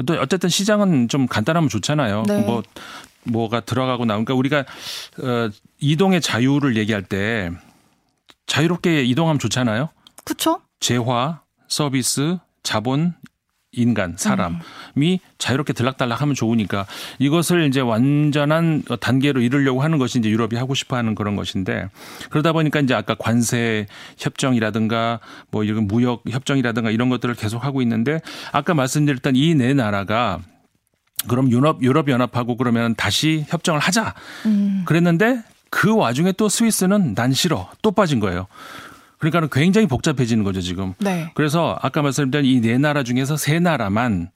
또 0.07 0.15
어쨌든 0.21 0.49
시장은 0.49 1.09
좀 1.09 1.27
간단하면 1.27 1.69
좋잖아요. 1.69 2.23
네. 2.29 2.43
뭐 2.43 2.63
뭐가 3.25 3.61
들어가고 3.61 4.05
나오니까 4.05 4.35
우리가 4.35 4.61
어 4.61 5.51
이동의 5.81 6.21
자유를 6.21 6.77
얘기할 6.77 7.03
때 7.03 7.51
자유롭게 8.47 9.03
이동하면 9.03 9.41
좋잖아요. 9.41 9.89
그렇죠? 10.25 10.61
재화, 10.79 11.41
서비스, 11.67 12.39
자본 12.63 13.15
인간, 13.73 14.15
사람이 14.17 14.57
음. 14.97 15.19
자유롭게 15.39 15.73
들락달락하면 15.75 16.35
좋으니까 16.35 16.87
이것을 17.19 17.67
이제 17.67 17.81
완전한 17.81 18.83
단계로 19.01 19.41
이루려고 19.43 19.83
하는 19.83 19.99
것이 19.99 20.19
이제 20.19 20.31
유럽이 20.31 20.57
하고 20.57 20.75
싶어 20.75 20.97
하는 20.97 21.15
그런 21.15 21.37
것인데 21.37 21.89
그러다 22.31 22.53
보니까 22.53 22.81
이제 22.81 22.95
아까 22.95 23.15
관세 23.15 23.87
협정이라든가 24.19 25.21
뭐 25.51 25.65
이런 25.65 25.87
무역 25.87 26.23
협정이라든가 26.29 26.91
이런 26.91 27.09
것들을 27.11 27.35
계속 27.35 27.65
하고 27.65 27.83
있는데 27.83 28.21
아까 28.53 28.73
말씀드렸던 28.75 29.35
이 29.37 29.55
네 29.55 29.75
나라가 29.75 30.41
그럼 31.29 31.51
유럽 31.51 31.83
유럽 31.83 32.09
연합하고 32.09 32.57
그러면 32.57 32.95
다시 32.95 33.45
협정을 33.49 33.81
하자. 33.81 34.15
음. 34.47 34.83
그랬는데 34.87 35.43
그 35.71 35.95
와중에 35.95 36.33
또 36.33 36.49
스위스는 36.49 37.15
난 37.15 37.33
싫어. 37.33 37.69
또 37.83 37.91
빠진 37.91 38.21
거예요. 38.21 38.47
그러니까는 39.31 39.49
굉장히 39.51 39.87
복잡해지는 39.87 40.45
거죠 40.45 40.61
지금. 40.61 40.95
네. 40.99 41.31
그래서 41.35 41.79
아까 41.83 42.03
말씀드린 42.03 42.45
이 42.45 42.61
네 42.61 42.79
나라 42.79 43.03
중에서 43.03 43.37
세 43.37 43.59
나라만 43.59 44.31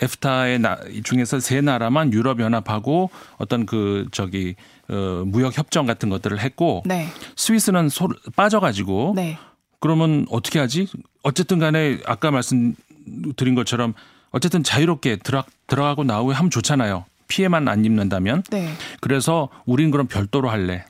에프타의 0.00 0.58
나, 0.58 0.78
중에서 1.02 1.40
세 1.40 1.60
나라만 1.60 2.12
유럽 2.12 2.40
연합하고 2.40 3.10
어떤 3.38 3.64
그 3.66 4.06
저기 4.12 4.54
어, 4.88 5.22
무역 5.26 5.56
협정 5.56 5.86
같은 5.86 6.08
것들을 6.10 6.38
했고 6.40 6.82
네. 6.84 7.08
스위스는 7.36 7.88
소, 7.88 8.08
빠져가지고 8.36 9.14
네. 9.16 9.38
그러면 9.80 10.26
어떻게 10.30 10.58
하지? 10.58 10.88
어쨌든 11.22 11.58
간에 11.58 11.98
아까 12.06 12.30
말씀드린 12.30 13.54
것처럼 13.54 13.94
어쨌든 14.30 14.62
자유롭게 14.62 15.16
들어, 15.16 15.44
들어가고 15.66 16.04
나오고 16.04 16.32
하면 16.32 16.50
좋잖아요. 16.50 17.04
피해만 17.28 17.68
안 17.68 17.84
입는다면. 17.84 18.42
네. 18.50 18.68
그래서 19.00 19.48
우린 19.64 19.90
그럼 19.90 20.06
별도로 20.06 20.50
할래. 20.50 20.84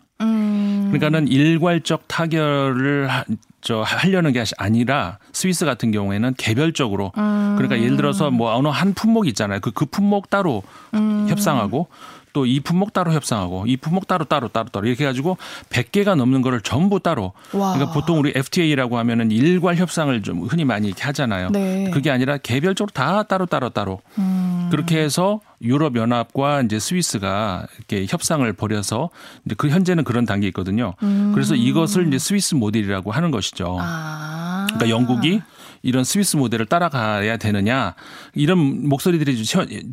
음. 0.94 0.98
그러니까는 0.98 1.28
일괄적 1.28 2.08
타결을 2.08 3.08
하, 3.08 3.24
저 3.60 3.82
하려는 3.82 4.32
게 4.32 4.44
아니라 4.58 5.18
스위스 5.32 5.64
같은 5.64 5.90
경우에는 5.90 6.34
개별적으로 6.36 7.12
음. 7.16 7.54
그러니까 7.56 7.80
예를 7.80 7.96
들어서 7.96 8.30
뭐 8.30 8.54
어느 8.54 8.68
한 8.68 8.94
품목 8.94 9.26
있잖아요. 9.28 9.60
그, 9.60 9.70
그 9.70 9.86
품목 9.86 10.30
따로 10.30 10.62
음. 10.92 11.26
협상하고 11.28 11.88
또 12.34 12.44
이 12.46 12.60
품목 12.60 12.92
따로 12.92 13.12
협상하고 13.12 13.64
이 13.66 13.76
품목 13.76 14.06
따로 14.06 14.24
따로 14.24 14.48
따로 14.48 14.68
따로 14.68 14.86
이렇게 14.86 15.04
해가지고 15.04 15.38
100개가 15.70 16.14
넘는 16.14 16.42
거를 16.42 16.60
전부 16.60 17.00
따로 17.00 17.32
와. 17.52 17.72
그러니까 17.72 17.92
보통 17.92 18.18
우리 18.18 18.32
FTA라고 18.34 18.98
하면은 18.98 19.30
일괄 19.30 19.76
협상을 19.76 20.22
좀 20.22 20.42
흔히 20.42 20.64
많이 20.64 20.88
이렇게 20.88 21.02
하잖아요. 21.04 21.50
네. 21.50 21.90
그게 21.92 22.10
아니라 22.10 22.36
개별적으로 22.38 22.90
다 22.92 23.22
따로 23.22 23.46
따로 23.46 23.70
따로 23.70 24.00
음. 24.18 24.68
그렇게 24.70 24.98
해서 24.98 25.40
유럽 25.62 25.96
연합과 25.96 26.62
이제 26.62 26.78
스위스가 26.78 27.66
이렇게 27.78 28.06
협상을 28.08 28.52
벌여서 28.52 29.10
이제 29.46 29.54
그 29.56 29.68
현재는 29.68 30.04
그런 30.04 30.26
단계에 30.26 30.48
있거든요. 30.48 30.94
음. 31.02 31.32
그래서 31.34 31.54
이것을 31.54 32.08
이제 32.08 32.18
스위스 32.18 32.54
모델이라고 32.54 33.10
하는 33.12 33.30
것이죠. 33.30 33.78
아. 33.80 34.66
그러니까 34.68 34.90
영국이 34.90 35.40
이런 35.84 36.02
스위스 36.02 36.36
모델을 36.36 36.66
따라가야 36.66 37.36
되느냐 37.36 37.94
이런 38.34 38.88
목소리들이 38.88 39.44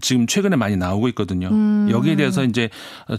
지금 0.01 0.25
최근에 0.25 0.55
많이 0.55 0.77
나오고 0.77 1.10
있거든요. 1.10 1.50
음. 1.50 1.88
여기에 1.91 2.15
대해서 2.15 2.43
이제 2.43 2.69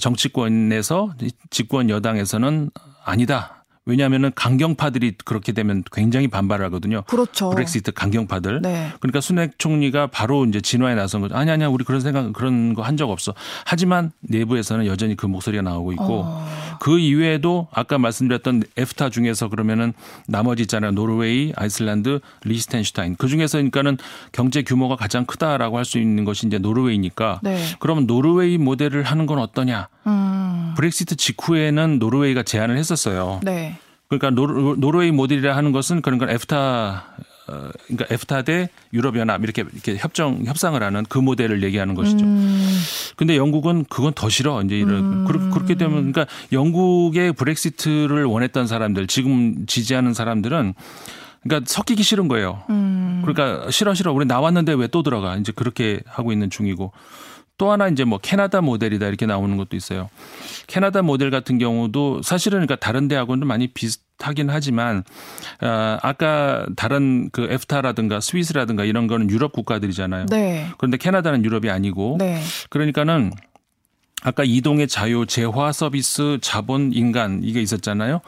정치권에서 0.00 1.14
집권 1.50 1.90
여당에서는 1.90 2.70
아니다. 3.04 3.61
왜냐하면은 3.84 4.30
강경파들이 4.34 5.14
그렇게 5.24 5.50
되면 5.52 5.82
굉장히 5.90 6.28
반발하거든요. 6.28 7.02
그렇죠. 7.08 7.50
브렉시트 7.50 7.92
강경파들. 7.92 8.62
네. 8.62 8.92
그러니까 9.00 9.20
순핵 9.20 9.58
총리가 9.58 10.06
바로 10.06 10.44
이제 10.44 10.60
진화에 10.60 10.94
나선 10.94 11.20
거죠. 11.20 11.34
아니 11.34 11.50
아니야 11.50 11.66
우리 11.68 11.84
그런 11.84 12.00
생각 12.00 12.32
그런 12.32 12.74
거 12.74 12.82
한 12.82 12.96
적 12.96 13.10
없어. 13.10 13.34
하지만 13.64 14.12
내부에서는 14.20 14.86
여전히 14.86 15.16
그 15.16 15.26
목소리가 15.26 15.62
나오고 15.62 15.92
있고 15.94 16.22
어. 16.26 16.46
그 16.78 16.98
이외에도 16.98 17.68
아까 17.72 17.96
말씀드렸던 17.98 18.62
에프타 18.76 19.10
중에서 19.10 19.48
그러면은 19.48 19.92
나머지 20.28 20.62
있잖아요. 20.62 20.90
노르웨이, 20.92 21.52
아이슬란드, 21.56 22.20
리히텐슈타인. 22.44 23.16
그 23.16 23.28
중에서 23.28 23.58
그러니까는 23.58 23.98
경제 24.32 24.62
규모가 24.62 24.96
가장 24.96 25.24
크다라고 25.26 25.78
할 25.78 25.84
수 25.84 25.98
있는 25.98 26.24
것이 26.24 26.46
이제 26.46 26.58
노르웨이니까. 26.58 27.40
네. 27.42 27.64
그러면 27.80 28.06
노르웨이 28.06 28.58
모델을 28.58 29.02
하는 29.02 29.26
건 29.26 29.38
어떠냐? 29.38 29.88
음. 30.06 30.72
브렉시트 30.76 31.16
직후에는 31.16 31.98
노르웨이가 31.98 32.42
제안을 32.44 32.76
했었어요. 32.78 33.40
네. 33.42 33.71
그러니까 34.18 34.30
노르, 34.30 34.74
노르웨이 34.76 35.10
모델이라 35.10 35.56
하는 35.56 35.72
것은 35.72 36.02
그러니까 36.02 36.30
EFTA 36.30 37.04
어, 37.48 37.70
그러니까 37.88 38.06
EFTA 38.14 38.42
대 38.42 38.68
유럽연합 38.92 39.42
이렇게 39.42 39.62
이렇게 39.72 39.96
협정 39.96 40.44
협상을 40.44 40.80
하는 40.82 41.04
그 41.08 41.18
모델을 41.18 41.62
얘기하는 41.62 41.94
것이죠. 41.94 42.24
음. 42.24 42.78
근데 43.16 43.36
영국은 43.36 43.84
그건 43.88 44.12
더 44.14 44.28
싫어. 44.28 44.62
이제 44.62 44.78
이런 44.78 45.24
그렇- 45.24 45.50
그렇게 45.50 45.74
되면 45.74 46.12
그러니까 46.12 46.26
영국의 46.52 47.32
브렉시트를 47.32 48.24
원했던 48.26 48.66
사람들 48.66 49.06
지금 49.06 49.64
지지하는 49.66 50.14
사람들은 50.14 50.74
그러니까 51.42 51.66
섞이기 51.72 52.02
싫은 52.04 52.28
거예요. 52.28 52.62
음. 52.70 53.22
그러니까 53.24 53.70
싫어 53.70 53.94
싫어 53.94 54.12
우리 54.12 54.26
나왔는데 54.26 54.74
왜 54.74 54.86
또 54.88 55.02
들어가 55.02 55.36
이제 55.36 55.52
그렇게 55.52 56.00
하고 56.06 56.32
있는 56.32 56.50
중이고 56.50 56.92
또 57.58 57.70
하나 57.70 57.88
이제 57.88 58.04
뭐 58.04 58.18
캐나다 58.18 58.60
모델이다 58.60 59.06
이렇게 59.06 59.26
나오는 59.26 59.56
것도 59.56 59.76
있어요. 59.76 60.08
캐나다 60.66 61.02
모델 61.02 61.30
같은 61.30 61.58
경우도 61.58 62.22
사실은 62.22 62.56
그러니까 62.56 62.76
다른 62.76 63.08
데하고는 63.08 63.46
많이 63.46 63.68
비슷하긴 63.68 64.50
하지만 64.50 65.04
아, 65.60 65.98
아까 66.02 66.66
다른 66.76 67.30
그 67.30 67.46
에프타라든가 67.50 68.20
스위스라든가 68.20 68.84
이런 68.84 69.06
거는 69.06 69.30
유럽 69.30 69.52
국가들이잖아요. 69.52 70.26
네. 70.26 70.68
그런데 70.78 70.96
캐나다는 70.96 71.44
유럽이 71.44 71.70
아니고 71.70 72.16
네. 72.18 72.40
그러니까는 72.70 73.32
아까 74.24 74.44
이동의 74.44 74.86
자유, 74.88 75.26
재화 75.26 75.72
서비스, 75.72 76.38
자본, 76.40 76.92
인간 76.92 77.40
이게 77.42 77.60
있었잖아요. 77.60 78.20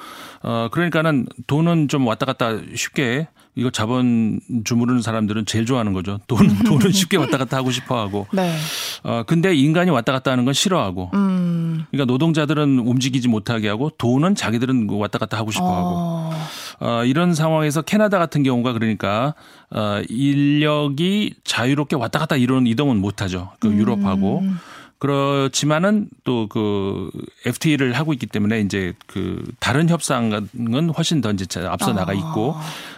어 0.42 0.68
그러니까는 0.70 1.26
돈은 1.46 1.88
좀 1.88 2.06
왔다 2.06 2.26
갔다 2.26 2.58
쉽게 2.74 3.28
이거 3.56 3.70
자본 3.70 4.40
주무르는 4.64 5.00
사람들은 5.00 5.46
제일 5.46 5.64
좋아하는 5.66 5.92
거죠. 5.92 6.18
돈 6.26 6.46
돈은 6.64 6.92
쉽게 6.92 7.16
왔다 7.16 7.38
갔다 7.38 7.56
하고 7.56 7.70
싶어 7.70 7.98
하고. 7.98 8.26
네. 8.32 8.54
어 9.02 9.22
근데 9.26 9.54
인간이 9.54 9.90
왔다 9.90 10.12
갔다 10.12 10.32
하는 10.32 10.44
건 10.44 10.54
싫어하고. 10.54 11.10
음. 11.14 11.84
그러니까 11.90 12.12
노동자들은 12.12 12.80
움직이지 12.80 13.28
못하게 13.28 13.68
하고 13.68 13.90
돈은 13.90 14.34
자기들은 14.34 14.88
왔다 14.90 15.18
갔다 15.18 15.36
하고 15.36 15.50
싶어 15.50 15.64
하고. 15.66 15.88
어. 15.96 16.32
어, 16.80 17.04
이런 17.04 17.34
상황에서 17.34 17.82
캐나다 17.82 18.18
같은 18.18 18.42
경우가 18.42 18.72
그러니까 18.72 19.34
어, 19.70 20.02
인력이 20.08 21.34
자유롭게 21.44 21.96
왔다 21.96 22.18
갔다 22.18 22.36
이런 22.36 22.66
이동은 22.66 23.00
못 23.00 23.22
하죠. 23.22 23.52
그 23.60 23.72
유럽하고. 23.72 24.40
음. 24.40 24.58
그렇지만은 24.98 26.08
또 26.24 26.46
그 26.48 27.10
FTA를 27.46 27.92
하고 27.94 28.12
있기 28.12 28.26
때문에 28.26 28.60
이제 28.60 28.92
그 29.06 29.42
다른 29.60 29.88
협상은 29.88 30.90
훨씬 30.96 31.20
더 31.20 31.30
이제 31.32 31.46
앞서 31.66 31.92
나가 31.92 32.12
있고 32.12 32.54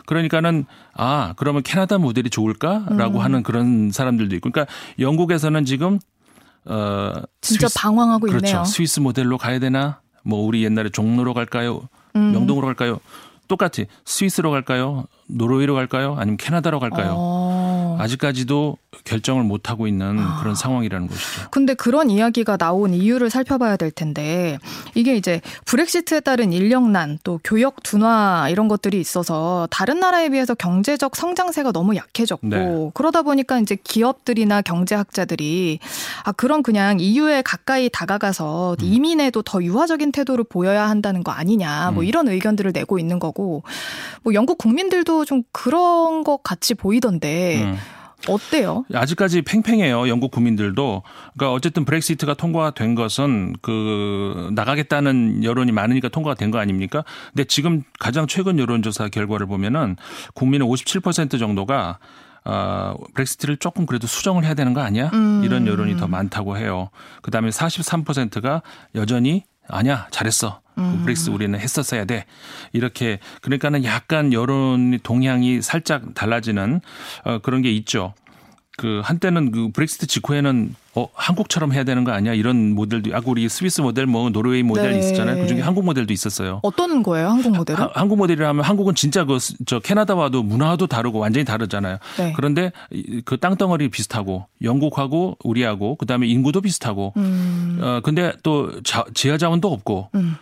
그러니까는 0.07 0.67
아 0.95 1.33
그러면 1.37 1.63
캐나다 1.63 1.99
모델이 1.99 2.29
좋을까라고 2.31 3.19
음. 3.19 3.25
하는 3.25 3.43
그런 3.43 3.91
사람들도 3.93 4.35
있고 4.37 4.51
그러니까 4.51 4.73
영국에서는 4.99 5.65
지금 5.65 5.99
어 6.65 7.13
진짜 7.41 7.69
스위스- 7.69 7.79
방황하고 7.81 8.27
그렇죠 8.27 8.47
있네요. 8.47 8.65
스위스 8.65 9.01
모델로 9.01 9.39
가야 9.39 9.59
되나 9.59 10.01
뭐 10.25 10.45
우리 10.45 10.65
옛날에 10.65 10.89
종로로 10.91 11.33
갈까요 11.35 11.89
음. 12.17 12.33
명동으로 12.33 12.67
갈까요 12.67 12.99
똑같이 13.49 13.87
스위스로 14.05 14.51
갈까요 14.51 15.05
노르웨이로 15.29 15.75
갈까요 15.75 16.17
아니면 16.19 16.37
캐나다로 16.37 16.81
갈까요 16.81 17.15
어. 17.17 17.46
아직까지도 17.99 18.77
결정을 19.05 19.45
못 19.45 19.71
하고 19.71 19.87
있는 19.87 20.17
그런 20.41 20.55
상황이라는 20.55 21.07
것이죠. 21.07 21.49
근데 21.51 21.75
그런 21.75 22.11
이야기가 22.11 22.57
나온 22.57 22.95
이유를 22.95 23.31
살펴봐야 23.31 23.77
될 23.77 23.91
텐데 23.91 24.59
이게 24.95 25.17
이제 25.17 25.41
브렉시트에 25.65 26.21
따른 26.21 26.53
인력난 26.53 27.19
또 27.25 27.39
교역 27.45 27.83
둔화 27.83 28.49
이런 28.51 28.69
것들이 28.69 29.01
있어서 29.01 29.69
다른 29.71 30.01
나라에 30.01 30.31
비해서 30.31 30.55
경제적 30.55 31.17
성장세가 31.17 31.73
너무 31.73 31.97
약해졌고 31.97 32.49
네. 32.49 32.91
그러다 32.95 33.23
보니까 33.23 33.59
이제 33.61 33.77
기업들이나 33.83 34.63
경제학자들이 34.63 35.79
아 36.25 36.33
그럼 36.33 36.63
그냥 36.63 36.99
EU에 37.01 37.43
가까이 37.43 37.89
다가가서 37.89 38.77
음. 38.81 38.85
이민에도 38.85 39.43
더 39.43 39.63
유화적인 39.63 40.13
태도를 40.13 40.45
보여야 40.49 40.89
한다는 40.89 41.23
거 41.23 41.33
아니냐 41.33 41.91
뭐 41.93 42.03
음. 42.03 42.07
이런 42.07 42.29
의견들을 42.29 42.73
내고 42.73 42.99
있는 42.99 43.19
거고 43.19 43.63
뭐 44.23 44.35
영국 44.35 44.59
국민들도 44.59 45.25
좀 45.25 45.43
그런 45.53 46.25
것 46.25 46.43
같이 46.43 46.75
보이던데 46.75 47.63
음. 47.63 47.77
어때요? 48.29 48.85
아직까지 48.93 49.43
팽팽해요. 49.43 50.09
영국 50.09 50.31
국민들도. 50.31 51.03
그러니까 51.35 51.53
어쨌든 51.53 51.85
브렉시트가 51.85 52.35
통과가 52.35 52.71
된 52.73 52.95
것은 52.95 53.55
그 53.63 54.51
나가겠다는 54.55 55.45
여론이 55.45 55.73
많으니까 55.73 56.09
통과가 56.09 56.35
된 56.35 56.51
거 56.51 56.59
아닙니까? 56.59 57.05
근데 57.35 57.45
지금 57.45 57.83
가장 57.99 58.27
최근 58.27 58.59
여론조사 58.59 59.09
결과를 59.09 59.47
보면은 59.47 59.97
국민의 60.35 60.67
57% 60.69 61.39
정도가 61.39 61.99
어, 62.45 62.95
브렉시트를 63.15 63.57
조금 63.57 63.87
그래도 63.87 64.07
수정을 64.07 64.45
해야 64.45 64.55
되는 64.55 64.73
거 64.73 64.81
아니야? 64.81 65.11
음. 65.13 65.43
이런 65.45 65.67
여론이 65.67 65.97
더 65.97 66.07
많다고 66.07 66.57
해요. 66.57 66.91
그 67.23 67.33
다음에 67.33 67.51
43%가 67.51 68.63
여전히 68.95 69.43
아니야, 69.69 70.07
잘했어. 70.13 70.61
그 70.77 70.99
브렉스 71.03 71.31
우리는 71.31 71.59
했었어야 71.59 72.05
돼. 72.05 72.27
이렇게 72.73 73.19
그러니까는 73.41 73.83
약간 73.85 74.33
여론 74.33 74.99
동향이 75.03 75.63
살짝 75.63 76.15
달라지는 76.15 76.81
어, 77.25 77.39
그런 77.39 77.63
게 77.63 77.73
있죠. 77.73 78.13
그 78.79 79.01
한때는 79.03 79.53
그 79.53 79.71
브렉시트 79.73 80.07
직후에는 80.07 80.75
어 80.97 81.09
한국처럼 81.15 81.73
해야 81.73 81.83
되는 81.85 82.05
거 82.05 82.13
아니야 82.13 82.35
이런 82.35 82.73
모델도 82.75 83.09
아까 83.17 83.25
우리 83.27 83.49
스위스 83.49 83.81
모델 83.81 84.05
뭐 84.05 84.29
노르웨이 84.29 84.63
모델 84.63 84.91
네. 84.93 84.99
있었잖아요. 84.99 85.41
그중에 85.41 85.63
한국 85.63 85.87
모델도 85.87 86.13
있었어요. 86.13 86.61
어떤 86.63 87.03
거예요, 87.03 87.29
한국 87.31 87.57
모델은? 87.57 87.81
하- 87.83 87.91
한국 87.95 88.17
모델이라면 88.19 88.63
한국은 88.63 88.95
진짜 88.95 89.25
그 89.25 89.39
저 89.65 89.79
캐나다와도 89.81 90.43
문화도 90.43 90.89
다르고 90.89 91.19
완전히 91.21 91.47
다르잖아요. 91.47 91.97
네. 92.19 92.35
그런데 92.37 92.71
이- 92.91 93.23
그 93.25 93.39
땅덩어리 93.39 93.89
비슷하고 93.89 94.47
영국하고 94.63 95.39
우리하고 95.43 95.97
그다음에 95.97 96.27
인구도 96.27 96.61
비슷하고 96.61 97.15
음, 97.17 97.79
어 97.81 98.01
근데 98.05 98.33
또 98.43 98.83
자, 98.83 99.07
지하 99.15 99.39
자원도 99.39 99.73
없고 99.73 100.11
음, 100.17 100.37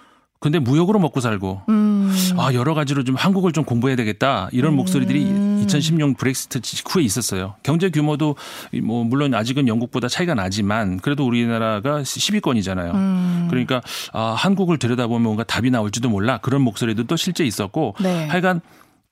근데 0.45 0.59
무역으로 0.59 0.99
먹고 0.99 1.21
살고 1.21 1.63
음. 1.71 2.15
아 2.37 2.53
여러 2.53 2.75
가지로 2.75 3.03
좀 3.03 3.15
한국을 3.15 3.53
좀 3.53 3.65
공부해야 3.65 3.97
되겠다 3.97 4.51
이런 4.53 4.77
목소리들이 4.77 5.25
음. 5.25 5.63
2016 5.65 6.19
브렉시트 6.19 6.61
직후에 6.61 7.03
있었어요. 7.03 7.55
경제 7.63 7.89
규모도 7.89 8.37
뭐 8.83 9.05
물론 9.05 9.33
아직은 9.33 9.69
영국보다 9.69 10.09
차이가 10.09 10.35
나지만 10.35 10.99
그래도 10.99 11.25
우리나라가 11.25 12.03
10위권이잖아요. 12.03 12.95
음. 12.95 13.47
그러니까 13.49 13.81
아 14.13 14.35
한국을 14.37 14.77
들여다보면 14.77 15.23
뭔가 15.23 15.45
답이 15.45 15.71
나올지도 15.71 16.11
몰라 16.11 16.37
그런 16.43 16.61
목소리도 16.61 17.05
또 17.05 17.17
실제 17.17 17.43
있었고 17.47 17.95
네. 18.01 18.27
하여간 18.27 18.61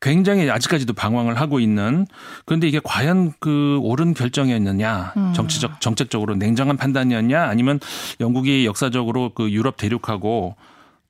굉장히 0.03 0.51
아직까지도 0.51 0.93
방황을 0.93 1.41
하고 1.41 1.61
있는 1.61 2.07
그런데 2.45 2.69
이게 2.69 2.79
과연 2.85 3.33
그 3.41 3.79
옳은 3.81 4.13
결정이었느냐 4.13 5.15
음. 5.17 5.33
정치적 5.33 5.81
정책적으로 5.81 6.35
냉정한 6.35 6.77
판단이었냐 6.77 7.43
아니면 7.45 7.81
영국이 8.21 8.67
역사적으로 8.67 9.31
그 9.35 9.51
유럽 9.51 9.79
대륙하고 9.79 10.57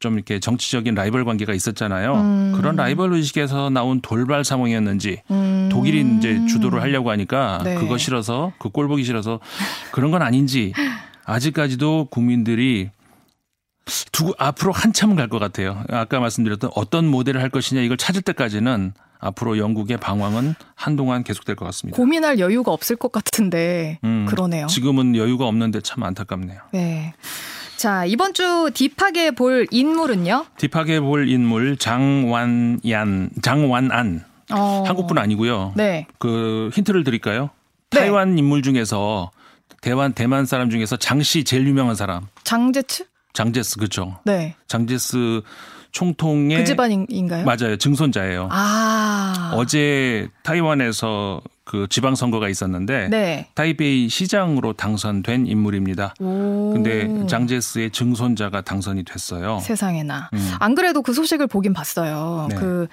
좀 0.02 0.14
이렇게 0.14 0.40
정치적인 0.40 0.94
라이벌 0.96 1.24
관계가 1.24 1.54
있었잖아요. 1.54 2.14
음. 2.16 2.52
그런 2.56 2.74
라이벌 2.76 3.12
의식에서 3.14 3.70
나온 3.70 4.00
돌발 4.02 4.44
상황이었는지 4.44 5.22
음. 5.30 5.68
독일이 5.72 6.04
이제 6.18 6.44
주도를 6.46 6.82
하려고 6.82 7.10
하니까 7.10 7.60
네. 7.62 7.76
그거 7.76 7.96
싫어서 7.96 8.52
그 8.58 8.68
꼴 8.68 8.88
보기 8.88 9.04
싫어서 9.04 9.38
그런 9.92 10.10
건 10.10 10.22
아닌지 10.22 10.72
아직까지도 11.24 12.08
국민들이 12.10 12.90
두고 14.12 14.34
앞으로 14.38 14.72
한참 14.72 15.14
갈 15.14 15.28
것 15.28 15.38
같아요. 15.38 15.84
아까 15.90 16.18
말씀드렸던 16.20 16.70
어떤 16.74 17.06
모델을 17.06 17.40
할 17.40 17.48
것이냐 17.48 17.80
이걸 17.82 17.96
찾을 17.96 18.22
때까지는 18.22 18.92
앞으로 19.20 19.56
영국의 19.58 19.98
방황은 19.98 20.54
한동안 20.74 21.22
계속될 21.22 21.54
것 21.54 21.64
같습니다. 21.66 21.96
고민할 21.96 22.40
여유가 22.40 22.72
없을 22.72 22.96
것 22.96 23.12
같은데 23.12 23.98
음, 24.02 24.26
그러네요. 24.28 24.66
지금은 24.66 25.14
여유가 25.16 25.46
없는데 25.46 25.80
참 25.80 26.02
안타깝네요. 26.02 26.58
네. 26.72 27.14
자, 27.76 28.04
이번 28.04 28.32
주 28.34 28.70
딥하게 28.72 29.32
볼 29.32 29.66
인물은요? 29.70 30.46
딥하게 30.56 31.00
볼 31.00 31.28
인물 31.28 31.76
장완얀 31.76 33.30
장완안 33.42 34.24
어. 34.52 34.84
한국분 34.86 35.18
아니고요. 35.18 35.72
네. 35.76 36.06
그 36.18 36.70
힌트를 36.74 37.04
드릴까요? 37.04 37.50
네. 37.90 38.00
타이완 38.00 38.38
인물 38.38 38.62
중에서 38.62 39.30
대만 39.80 40.12
대만 40.12 40.46
사람 40.46 40.70
중에서 40.70 40.96
장씨 40.96 41.44
제일 41.44 41.66
유명한 41.66 41.94
사람 41.96 42.28
장제츠? 42.44 43.06
장제스 43.32 43.78
그죠? 43.78 44.18
네. 44.24 44.54
장제스 44.68 45.42
총통의 45.90 46.58
그 46.58 46.64
집안인가요? 46.64 47.44
맞아요 47.44 47.76
증손자예요. 47.76 48.48
아. 48.50 49.52
어제 49.54 50.28
타이완에서 50.42 51.40
그 51.72 51.86
지방 51.88 52.14
선거가 52.14 52.50
있었는데 52.50 53.08
네. 53.08 53.48
타이베이 53.54 54.10
시장으로 54.10 54.74
당선된 54.74 55.46
인물입니다. 55.46 56.12
오. 56.20 56.74
근데 56.74 57.26
장제스의 57.26 57.92
증손자가 57.92 58.60
당선이 58.60 59.04
됐어요. 59.04 59.58
세상에나. 59.60 60.28
음. 60.34 60.52
안 60.60 60.74
그래도 60.74 61.00
그 61.00 61.14
소식을 61.14 61.46
보긴 61.46 61.72
봤어요. 61.72 62.48
네. 62.50 62.56
그 62.56 62.88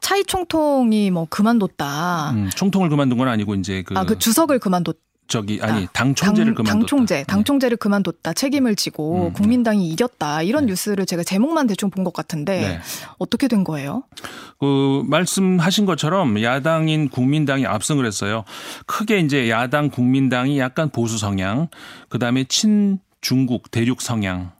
차이 0.00 0.24
총통이 0.24 1.10
뭐 1.10 1.26
그만뒀다. 1.28 2.30
음, 2.30 2.50
총통을 2.56 2.88
그만둔 2.88 3.18
건 3.18 3.28
아니고 3.28 3.54
이제 3.56 3.82
그, 3.82 3.92
아, 3.98 4.04
그 4.04 4.18
주석을 4.18 4.60
그만뒀 4.60 4.96
저기 5.28 5.60
아니 5.62 5.86
당 5.94 6.14
총재를 6.14 6.54
그만뒀다. 6.54 6.78
당 6.78 6.86
총재, 6.86 7.24
당 7.26 7.44
총재를 7.44 7.76
그만뒀다. 7.78 8.34
책임을 8.34 8.76
지고 8.76 9.28
음, 9.28 9.32
국민당이 9.32 9.88
이겼다. 9.88 10.42
이런 10.42 10.66
네. 10.66 10.72
뉴스를 10.72 11.06
제가 11.06 11.22
제목만 11.24 11.66
대충 11.66 11.88
본 11.90 12.04
것 12.04 12.12
같은데 12.12 12.60
네. 12.60 12.80
어떻게 13.18 13.48
된 13.48 13.64
거예요? 13.64 14.02
그 14.58 15.02
말씀하신 15.06 15.86
것처럼 15.86 16.42
야당인 16.42 17.08
국민당이 17.08 17.64
압승을 17.66 18.04
했어요. 18.04 18.44
크게 18.86 19.20
이제 19.20 19.48
야당 19.48 19.88
국민당이 19.88 20.58
약간 20.58 20.90
보수 20.90 21.16
성향, 21.16 21.68
그다음에 22.08 22.44
친 22.44 22.98
중국 23.20 23.70
대륙 23.70 24.02
성향, 24.02 24.52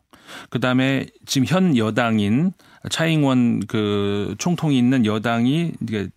그다음에 0.51 1.07
지금 1.27 1.47
현 1.47 1.77
여당인 1.77 2.53
차잉원 2.91 3.61
그 3.69 4.35
총통이 4.39 4.77
있는 4.77 5.07
여당이 5.07 5.73
이게 5.83 6.09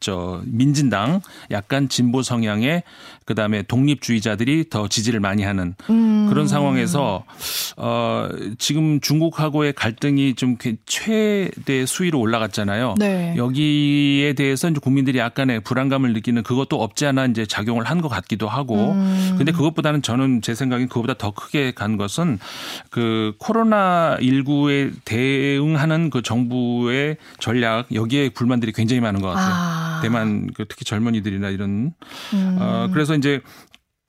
저 0.00 0.42
민진당 0.44 1.20
약간 1.52 1.88
진보 1.88 2.22
성향의 2.22 2.82
그다음에 3.26 3.62
독립주의자들이 3.62 4.70
더 4.70 4.88
지지를 4.88 5.20
많이 5.20 5.44
하는 5.44 5.74
음. 5.88 6.26
그런 6.28 6.48
상황에서 6.48 7.24
어 7.76 8.28
지금 8.58 9.00
중국하고의 9.00 9.72
갈등이 9.74 10.34
좀 10.34 10.56
최대 10.86 11.86
수위로 11.86 12.18
올라갔잖아요. 12.18 12.96
네. 12.98 13.34
여기에 13.36 14.32
대해서 14.32 14.68
이제 14.68 14.80
국민들이 14.82 15.18
약간의 15.18 15.60
불안감을 15.60 16.12
느끼는 16.12 16.42
그것도 16.42 16.82
없지 16.82 17.06
않아 17.06 17.26
이제 17.26 17.46
작용을 17.46 17.84
한 17.84 18.00
것 18.00 18.08
같기도 18.08 18.48
하고 18.48 18.92
음. 18.92 19.34
근데 19.36 19.52
그것보다는 19.52 20.00
저는 20.00 20.40
제 20.40 20.54
생각엔 20.54 20.88
그것보다 20.88 21.14
더 21.14 21.32
크게 21.32 21.72
간 21.72 21.98
것은 21.98 22.38
그 22.88 23.34
코로나 23.38 24.16
19에 24.20 24.92
대응하는 25.04 25.99
그 26.08 26.22
정부의 26.22 27.18
전략 27.38 27.92
여기에 27.92 28.30
불만들이 28.30 28.72
굉장히 28.72 29.00
많은 29.00 29.20
것 29.20 29.28
같아요. 29.28 29.52
아. 29.52 30.00
대만 30.00 30.50
그 30.54 30.64
특히 30.66 30.84
젊은이들이나 30.86 31.50
이런 31.50 31.92
음. 32.32 32.56
어 32.58 32.88
그래서 32.90 33.14
이제 33.14 33.42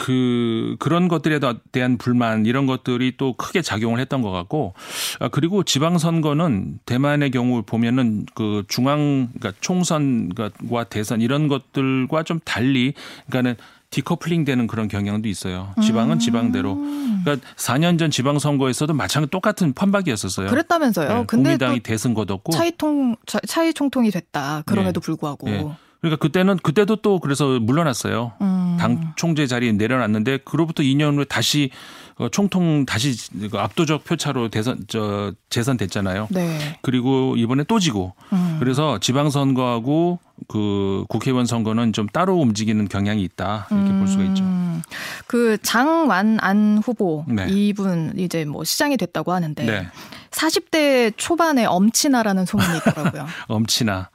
그 0.02 0.78
그런 0.80 1.08
것들에 1.08 1.40
대한 1.72 1.98
불만 1.98 2.48
이런 2.48 2.66
것들이 2.66 3.18
또 3.18 3.34
크게 3.34 3.62
작용을 3.62 4.00
했던 4.00 4.24
것 4.24 4.32
같고 4.32 4.74
아, 5.20 5.28
그리고 5.28 5.64
지방 5.64 6.00
선거는 6.00 6.80
대만의 6.88 7.30
경우 7.30 7.62
보면은 7.62 8.26
그 8.34 8.64
중앙 8.68 9.30
그러니까 9.38 9.54
총선과 9.62 10.86
대선 10.86 11.22
이런 11.22 11.48
것들과 11.48 12.24
좀 12.24 12.40
달리 12.44 12.94
그러니까는 13.28 13.58
디커플링 13.92 14.46
되는 14.46 14.68
그런 14.68 14.88
경향도 14.88 15.28
있어요. 15.28 15.74
지방은 15.84 16.16
음. 16.16 16.20
지방대로. 16.20 16.76
그러니까 16.76 17.48
4년 17.58 18.00
전 18.00 18.10
지방 18.10 18.40
선거에서도 18.40 18.94
마찬가지 18.94 19.30
똑같은 19.30 19.74
판박이었었어요. 19.74 20.48
그랬다면서요. 20.48 21.08
네, 21.08 21.14
근데 21.14 21.26
국민당이 21.28 21.82
대선 21.82 22.14
거뒀고 22.14 22.54
차이통 22.54 23.18
차이 23.48 23.74
총통이 23.74 24.10
됐다. 24.12 24.64
그럼에도 24.66 25.02
네. 25.02 25.06
불구하고. 25.06 25.50
네. 25.50 25.68
그러니까 26.00 26.20
그때는 26.20 26.58
그때도 26.58 26.98
또 26.98 27.20
그래서 27.20 27.60
물러났어요. 27.60 28.32
음. 28.42 28.78
당 28.80 29.14
총재 29.18 29.46
자리에 29.46 29.74
내려놨는데 29.74 30.40
그로부터 30.46 30.82
2년 30.82 31.18
후에 31.18 31.26
다시 31.26 31.70
어, 32.18 32.30
총통 32.30 32.86
다시 32.86 33.16
그 33.52 33.58
압도적 33.60 34.04
표차로 34.06 34.50
대선 34.50 34.86
저 34.88 35.34
재선됐잖아요. 35.50 36.30
네. 36.32 36.80
그리고 36.82 37.36
이번에 37.38 37.64
또 37.66 37.78
지고 37.80 38.16
음. 38.34 38.58
그래서 38.60 39.00
지방 39.00 39.30
선거하고 39.30 40.20
그 40.52 41.06
국회의원 41.08 41.46
선거는 41.46 41.94
좀 41.94 42.08
따로 42.08 42.36
움직이는 42.36 42.90
경향이 42.90 43.24
있다 43.24 43.68
이렇게 43.72 43.90
음. 43.90 44.00
볼 44.00 44.08
수가 44.10 44.24
있죠. 44.26 44.44
음. 44.44 44.82
그 45.26 45.58
장완안 45.62 46.82
후보 46.84 47.24
네. 47.26 47.48
이분 47.48 48.14
이제 48.18 48.44
뭐 48.44 48.66
시장이 48.66 48.98
됐다고 48.98 49.32
하는데 49.32 49.64
네. 49.64 49.88
40대 50.32 51.14
초반에 51.16 51.64
엄친아라는 51.64 52.46
소문이 52.46 52.80
있더라고요. 52.80 53.28
엄친아. 53.48 54.10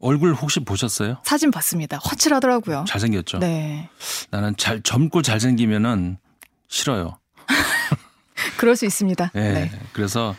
얼굴 0.00 0.34
혹시 0.34 0.60
보셨어요? 0.60 1.16
사진 1.22 1.50
봤습니다. 1.50 1.96
허칠하더라고요. 1.96 2.84
잘생겼죠. 2.86 3.38
네. 3.38 3.88
나는 4.30 4.54
잘 4.58 4.82
젊고 4.82 5.22
잘생기면은 5.22 6.18
싫어요. 6.68 7.18
그럴 8.58 8.76
수 8.76 8.84
있습니다. 8.84 9.30
네. 9.32 9.52
네. 9.52 9.70
그래서 9.94 10.34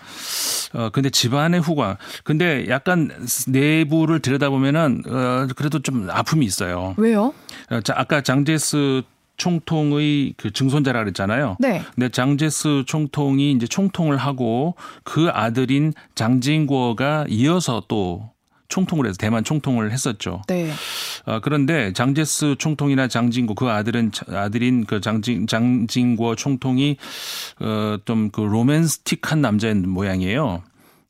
어 0.74 0.90
근데 0.92 1.10
집안의 1.10 1.62
후광. 1.62 1.98
근데 2.24 2.68
약간 2.70 3.10
내부를 3.48 4.20
들여다보면은 4.20 5.04
어 5.08 5.48
그래도 5.56 5.80
좀 5.80 6.10
아픔이 6.10 6.46
있어요. 6.46 6.96
왜요? 6.98 7.34
어, 7.70 7.82
자, 7.82 7.94
아까 7.96 8.22
장제스 8.22 9.04
총통의 9.38 10.36
그 10.38 10.52
증손자라 10.52 11.00
그랬잖아요. 11.00 11.58
네. 11.60 11.82
근데 11.96 12.10
장제스 12.10 12.84
총통이 12.86 13.52
이제 13.52 13.68
총통을 13.68 14.18
하고 14.18 14.76
그 15.04 15.30
아들인 15.32 15.94
장징궈가 16.16 17.26
이어서 17.30 17.84
또 17.88 18.30
총통을 18.74 19.06
해서 19.08 19.18
대만 19.18 19.44
총통을 19.44 19.92
했었죠. 19.92 20.42
네. 20.48 20.72
어, 21.26 21.40
그런데 21.44 21.94
장제스 21.94 22.56
총통이나 22.58 23.08
장징궈 23.08 23.54
그 23.54 23.70
아들은 23.70 24.12
아들인 24.30 24.86
그 24.86 25.00
장징 25.00 25.46
장징궈 25.46 26.36
총통이 26.36 26.98
어 27.62 27.98
좀 28.06 28.32
그 28.32 28.42
로맨스틱한 28.42 29.42
남자인 29.42 29.88
모양이에요. 29.88 30.64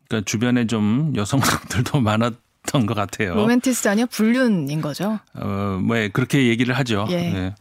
그러니까 0.10 0.26
주변에 0.30 0.67
좀 0.67 1.13
여성들도 1.15 1.99
많았 2.04 2.34
던 2.67 2.86
것 2.86 2.93
같아요. 2.95 3.36
로맨티스트 3.36 3.88
아니야 3.89 4.06
불륜인 4.08 4.82
거죠? 4.82 5.19
어, 5.36 5.80
뭐 5.82 5.95
그렇게 6.13 6.47
얘기를 6.47 6.78
하죠. 6.78 7.06
예. 7.10 7.15
네. 7.15 7.56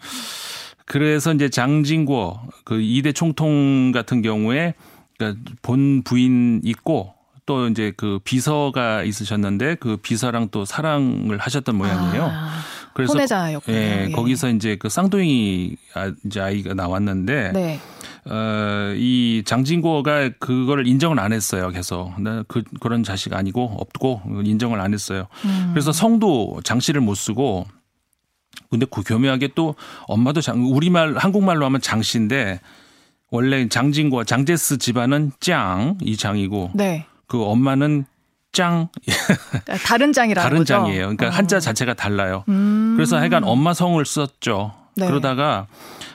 그래서 0.86 1.32
이제 1.32 1.48
장징궈 1.48 2.34
그 2.64 2.74
2대 2.76 3.14
총통 3.14 3.92
같은 3.92 4.20
경우에 4.22 4.74
그러니까 5.18 5.40
본 5.62 6.02
부인 6.02 6.60
있고 6.64 7.14
또 7.44 7.68
이제 7.68 7.92
그 7.96 8.20
비서가 8.22 9.02
있으셨는데 9.02 9.76
그 9.76 9.96
비서랑 9.96 10.48
또 10.50 10.64
사랑을 10.64 11.38
하셨던 11.38 11.74
모양이에요. 11.76 12.30
아, 12.30 12.60
그래서 12.94 13.14
혼외자였군요. 13.14 13.76
예, 13.76 14.06
예, 14.06 14.12
거기서 14.12 14.50
이제 14.50 14.76
그 14.76 14.88
쌍둥이 14.88 15.76
아, 15.94 16.12
이제 16.24 16.40
아이가 16.40 16.74
나왔는데 16.74 17.52
네. 17.52 17.80
어, 18.24 18.94
이 18.96 19.42
장진고가 19.44 20.30
그거를 20.38 20.86
인정을 20.86 21.18
안 21.18 21.32
했어요. 21.32 21.70
계속. 21.70 22.12
그, 22.46 22.62
그런 22.80 23.02
자식 23.02 23.34
아니고 23.34 23.76
없고 23.80 24.22
인정을 24.44 24.80
안 24.80 24.94
했어요. 24.94 25.26
음. 25.44 25.70
그래서 25.72 25.90
성도 25.90 26.60
장씨를 26.62 27.00
못 27.00 27.16
쓰고 27.16 27.66
근데 28.70 28.86
그 28.90 29.02
교묘하게 29.02 29.50
또 29.54 29.74
엄마도 30.06 30.40
장, 30.40 30.64
우리말, 30.64 31.16
한국말로 31.16 31.66
하면 31.66 31.80
장씨인데 31.80 32.60
원래 33.30 33.66
장진고, 33.66 34.24
장제스 34.24 34.76
집안은 34.76 35.32
짱, 35.40 35.96
이 36.02 36.16
장이고. 36.18 36.70
네. 36.74 37.06
그 37.32 37.42
엄마는 37.42 38.04
짱 38.52 38.88
다른 39.86 40.12
짱이라는 40.12 40.42
다른 40.42 40.58
거죠? 40.58 40.74
짱이에요. 40.74 41.00
그러니까 41.04 41.28
어. 41.28 41.30
한자 41.30 41.60
자체가 41.60 41.94
달라요. 41.94 42.44
음. 42.50 42.92
그래서 42.94 43.16
하여간 43.16 43.44
엄마 43.44 43.72
성을 43.72 44.04
썼죠. 44.04 44.74
네. 44.96 45.06
그러다가 45.06 45.66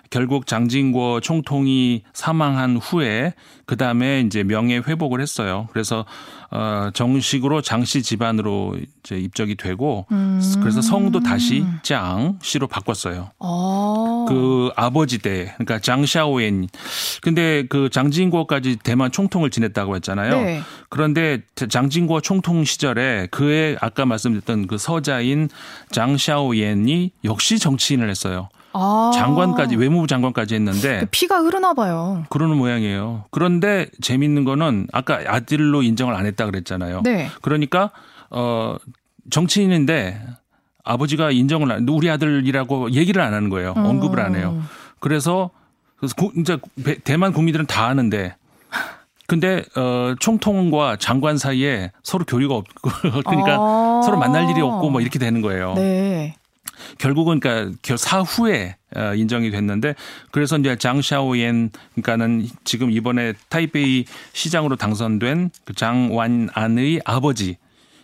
결국 0.10 0.48
장진고 0.48 1.22
총통이 1.22 2.04
사망한 2.14 2.78
후에 2.78 3.34
그 3.66 3.76
다음에 3.76 4.22
이제 4.22 4.44
명예 4.44 4.78
회복을 4.78 5.22
했어요. 5.22 5.68
그래서 5.72 6.06
어 6.50 6.90
정식으로 6.94 7.62
장씨 7.62 8.02
집안으로 8.02 8.78
이제 9.04 9.18
입적이 9.18 9.56
되고 9.56 10.06
음. 10.12 10.40
그래서 10.62 10.82
성도 10.82 11.20
다시 11.20 11.66
장 11.84 12.40
씨로 12.42 12.68
바꿨어요. 12.68 13.32
어. 13.40 14.26
그 14.30 14.72
아버지 14.78 15.18
때 15.18 15.54
그러니까 15.58 15.80
장샤오엔 15.80 16.70
근데 17.22 17.66
그 17.68 17.90
장진고까지 17.90 18.78
대만 18.84 19.12
총통을 19.12 19.50
지냈다고 19.50 19.96
했잖아요. 19.98 20.42
네. 20.42 20.62
그런데 20.90 21.42
장진고 21.70 22.22
총통 22.22 22.64
시절에 22.64 23.28
그의 23.32 23.78
아까 23.82 24.06
말씀드렸던 24.06 24.68
그 24.68 24.78
서자인 24.78 25.50
장샤오엔이 25.92 27.12
역시 27.26 27.60
정치인을 27.60 28.10
했어요. 28.10 28.50
아. 28.78 29.12
장관까지 29.14 29.76
외무부 29.76 30.08
장관까지 30.08 30.56
했는데 30.56 31.00
그 31.00 31.06
피가 31.10 31.40
흐르나 31.40 31.74
봐요. 31.74 32.24
그러는 32.30 32.58
모양이에요. 32.58 33.26
그런데 33.32 33.88
재밌는 34.02 34.44
거는 34.44 34.88
아까 34.94 35.22
아들로 35.26 35.82
인정을 35.82 36.14
안 36.16 36.26
했다 36.26 36.46
그랬잖아요. 36.46 37.02
네. 37.04 37.30
그러니까 37.42 37.92
어 38.30 38.76
정치인인데 39.30 40.22
아버지가 40.84 41.32
인정을 41.32 41.72
안, 41.72 41.90
우리 41.90 42.10
아들이라고 42.10 42.92
얘기를 42.92 43.22
안 43.22 43.34
하는 43.34 43.50
거예요. 43.50 43.74
음. 43.78 43.86
언급을 43.86 44.20
안 44.20 44.36
해요. 44.36 44.62
그래서 45.00 45.50
이제 46.38 46.58
대만 47.04 47.34
국민들은 47.34 47.66
다 47.66 47.88
아는데 47.88 48.36
근데 49.28 49.62
어 49.76 50.16
총통과 50.20 50.96
장관 50.96 51.38
사이에 51.38 51.92
서로 52.02 52.24
교류가 52.26 52.56
없고 52.56 52.90
그러니까 53.28 53.58
아. 53.60 54.02
서로 54.06 54.18
만날 54.18 54.50
일이 54.50 54.62
없고 54.62 54.90
뭐 54.90 55.02
이렇게 55.02 55.20
되는 55.20 55.42
거예요. 55.42 55.74
네. 55.76 56.37
결국은 56.98 57.40
그러니까 57.40 57.98
사후에 57.98 58.76
어, 58.96 59.14
인정이 59.14 59.52
됐는데 59.52 59.96
그래서 60.32 60.58
이제 60.58 60.76
장샤오옌 60.78 61.72
그러니까는 61.96 62.48
지금 62.64 62.92
이번에 62.92 63.34
타이베이 63.50 64.06
시장으로 64.34 64.76
당선된 64.76 65.52
그 65.66 65.74
장완안의 65.74 67.02
아버지 67.06 67.58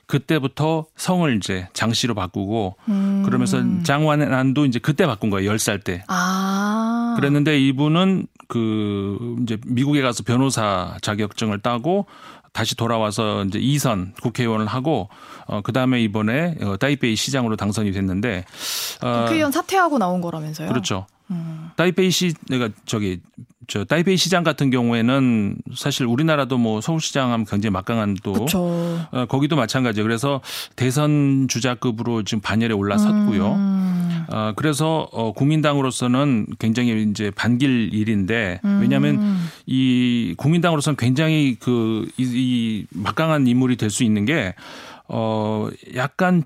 그때부터 0.05 0.85
성을 0.95 1.35
이제 1.37 1.67
장 1.73 1.93
씨로 1.93 2.13
바꾸고 2.13 2.75
음. 2.89 3.23
그러면서 3.25 3.63
장완안도 3.83 4.65
이제 4.65 4.79
그때 4.79 5.05
바꾼 5.05 5.29
거예요. 5.29 5.51
10살 5.51 5.83
때. 5.83 6.03
아. 6.07 7.15
그랬는데 7.15 7.59
이분은 7.59 8.27
그 8.47 9.37
이제 9.41 9.57
미국에 9.65 10.01
가서 10.01 10.23
변호사 10.23 10.97
자격증을 11.01 11.59
따고 11.59 12.05
다시 12.53 12.75
돌아와서 12.75 13.43
이제 13.45 13.59
이선 13.59 14.13
국회의원을 14.21 14.67
하고 14.67 15.09
어 15.47 15.61
그다음에 15.61 16.01
이번에 16.01 16.55
어 16.61 16.77
타이베이 16.77 17.15
시장으로 17.15 17.55
당선이 17.55 17.91
됐는데 17.91 18.45
어 19.01 19.23
국회의원 19.25 19.51
사퇴하고 19.51 19.97
나온 19.97 20.21
거라면서요. 20.21 20.69
그렇죠. 20.69 21.07
음. 21.31 21.69
타이베이 21.77 22.11
시 22.11 22.33
내가 22.49 22.69
저기 22.85 23.21
저 23.67 23.85
타이베이 23.85 24.17
시장 24.17 24.43
같은 24.43 24.69
경우에는 24.69 25.55
사실 25.75 26.05
우리나라도 26.05 26.57
뭐 26.57 26.81
서울시장 26.81 27.31
하면 27.31 27.45
굉장히 27.45 27.71
막강한 27.71 28.17
또 28.23 28.45
어, 29.11 29.25
거기도 29.27 29.55
마찬가지예요. 29.55 30.03
그래서 30.03 30.41
대선 30.75 31.47
주자급으로 31.47 32.23
지금 32.23 32.41
반열에 32.41 32.73
올라섰고요. 32.73 33.53
음. 33.53 34.25
어, 34.29 34.53
그래서 34.55 35.07
어, 35.11 35.31
국민당으로서는 35.31 36.47
굉장히 36.59 37.03
이제 37.09 37.31
반길 37.31 37.93
일인데 37.93 38.59
음. 38.65 38.79
왜냐하면 38.81 39.37
이 39.65 40.33
국민당으로서는 40.37 40.97
굉장히 40.97 41.55
그 41.59 42.05
이, 42.17 42.23
이 42.23 42.85
막강한 42.91 43.47
인물이 43.47 43.77
될 43.77 43.89
수 43.89 44.03
있는 44.03 44.25
게 44.25 44.55
어, 45.07 45.69
약간 45.95 46.43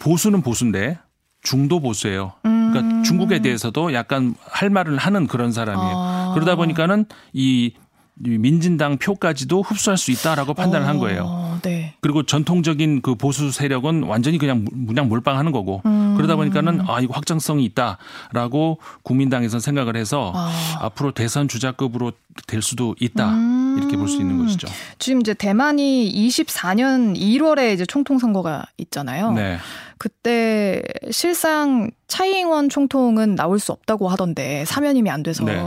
보수는 0.00 0.42
보수인데 0.42 0.98
중도 1.44 1.78
보수예요. 1.78 2.32
그러니까 2.42 2.80
음. 2.80 3.02
중국에 3.04 3.38
대해서도 3.38 3.92
약간 3.94 4.34
할 4.44 4.70
말을 4.70 4.96
하는 4.98 5.28
그런 5.28 5.52
사람이에요. 5.52 5.94
아. 5.96 6.32
그러다 6.34 6.56
보니까는 6.56 7.04
이 7.32 7.72
민진당 8.16 8.96
표까지도 8.98 9.62
흡수할 9.62 9.98
수 9.98 10.12
있다라고 10.12 10.54
판단을 10.54 10.86
한 10.86 10.98
거예요. 10.98 11.24
어, 11.26 11.58
네. 11.62 11.94
그리고 12.00 12.22
전통적인 12.22 13.02
그 13.02 13.16
보수 13.16 13.50
세력은 13.50 14.04
완전히 14.04 14.38
그냥 14.38 14.64
그냥 14.86 15.08
몰빵하는 15.08 15.50
거고 15.50 15.82
음. 15.84 16.14
그러다 16.16 16.36
보니까는 16.36 16.82
아 16.86 17.00
이거 17.00 17.12
확장성이 17.12 17.64
있다라고 17.64 18.78
국민당에서 19.02 19.58
생각을 19.58 19.96
해서 19.96 20.32
아. 20.34 20.52
앞으로 20.82 21.10
대선 21.10 21.48
주자급으로 21.48 22.12
될 22.46 22.62
수도 22.62 22.94
있다 23.00 23.30
음. 23.34 23.76
이렇게 23.78 23.96
볼 23.96 24.06
수 24.08 24.20
있는 24.20 24.38
것이죠. 24.44 24.68
지금 25.00 25.20
이제 25.20 25.34
대만이 25.34 26.12
24년 26.14 27.16
1월에 27.18 27.74
이제 27.74 27.84
총통 27.84 28.18
선거가 28.20 28.64
있잖아요. 28.78 29.32
네. 29.32 29.58
그때 29.98 30.82
실상 31.10 31.90
차이잉원 32.06 32.68
총통은 32.68 33.34
나올 33.34 33.58
수 33.58 33.72
없다고 33.72 34.08
하던데 34.08 34.64
사면임이 34.66 35.10
안 35.10 35.22
돼서 35.22 35.44
네. 35.44 35.60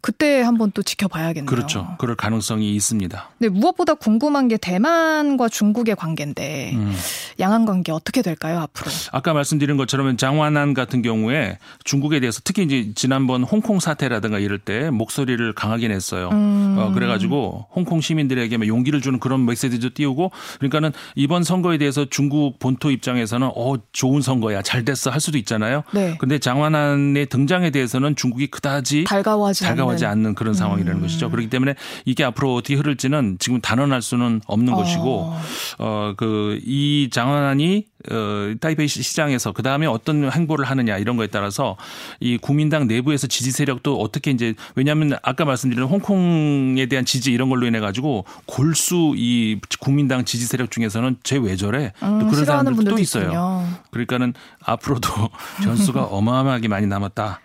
그때 0.00 0.42
한번 0.42 0.72
또 0.72 0.82
지켜봐야겠네요. 0.82 1.46
그렇죠. 1.46 1.94
그럴 1.98 2.16
가능성이 2.16 2.74
있습니다. 2.74 3.30
네, 3.38 3.48
무엇보다 3.48 3.94
궁금한 3.94 4.48
게 4.48 4.56
대만과 4.56 5.48
중국의 5.48 5.96
관계인데 5.96 6.72
음. 6.74 6.92
양안 7.38 7.64
관계 7.66 7.92
어떻게 7.92 8.22
될까요 8.22 8.58
앞으로? 8.60 8.90
아까 9.12 9.32
말씀드린 9.32 9.76
것처럼 9.76 10.16
장완한 10.16 10.74
같은 10.74 11.02
경우에 11.02 11.58
중국에 11.84 12.20
대해서 12.20 12.40
특히 12.42 12.64
이제 12.64 12.92
지난번 12.94 13.44
홍콩 13.44 13.80
사태라든가 13.80 14.38
이럴 14.38 14.58
때 14.58 14.90
목소리를 14.90 15.52
강하게 15.54 15.88
냈어요. 15.88 16.30
음. 16.30 16.76
어, 16.78 16.92
그래가지고 16.92 17.68
홍콩 17.74 18.00
시민들에게 18.00 18.58
용기를 18.66 19.00
주는 19.00 19.20
그런 19.20 19.46
메시지도 19.46 19.94
띄우고 19.94 20.32
그러니까는 20.58 20.92
이번 21.14 21.44
선거에 21.44 21.78
대해서 21.78 22.06
중국 22.10 22.58
본토 22.58 22.90
입장에서는 22.90 23.50
어 23.54 23.65
좋은 23.92 24.20
선거야 24.20 24.62
잘 24.62 24.84
됐어 24.84 25.10
할 25.10 25.20
수도 25.20 25.38
있잖아요. 25.38 25.82
네. 25.92 26.16
근데 26.18 26.38
장완한의 26.38 27.26
등장에 27.26 27.70
대해서는 27.70 28.16
중국이 28.16 28.48
그다지 28.48 29.04
달가워하지, 29.04 29.64
달가워하지 29.64 30.04
않는. 30.04 30.16
않는 30.16 30.34
그런 30.34 30.54
상황이라는 30.54 31.00
음. 31.00 31.02
것이죠. 31.02 31.30
그렇기 31.30 31.50
때문에 31.50 31.74
이게 32.04 32.24
앞으로 32.24 32.54
어떻게 32.54 32.74
흐를지는 32.74 33.36
지금 33.38 33.60
단언할 33.60 34.02
수는 34.02 34.40
없는 34.46 34.72
어. 34.72 34.76
것이고 34.76 35.34
어그 35.78 36.60
이 36.64 37.08
장완한이 37.10 37.86
어 38.10 38.54
타이베이 38.60 38.88
시장에서 38.88 39.52
그 39.52 39.62
다음에 39.62 39.86
어떤 39.86 40.30
행보를 40.30 40.64
하느냐 40.64 40.98
이런 40.98 41.16
거에 41.16 41.26
따라서 41.26 41.76
이 42.20 42.38
국민당 42.38 42.86
내부에서 42.86 43.26
지지 43.26 43.50
세력도 43.50 44.00
어떻게 44.00 44.30
이제 44.30 44.54
왜냐하면 44.74 45.18
아까 45.22 45.44
말씀드린 45.44 45.84
홍콩에 45.84 46.86
대한 46.86 47.04
지지 47.04 47.32
이런 47.32 47.48
걸로 47.48 47.66
인해 47.66 47.80
가지고 47.80 48.24
골수 48.46 49.14
이 49.16 49.60
국민당 49.80 50.24
지지 50.24 50.46
세력 50.46 50.70
중에서는 50.70 51.16
제왜 51.22 51.56
저래 51.56 51.92
음, 52.02 52.18
또 52.20 52.26
그런 52.28 52.44
사람들도 52.44 52.84
또 52.84 52.98
있어요. 52.98 53.24
있군요. 53.24 53.66
그러니까는 53.90 54.34
앞으로도 54.64 55.10
변수가 55.64 56.04
어마어마하게 56.10 56.68
많이 56.68 56.86
남았다. 56.86 57.40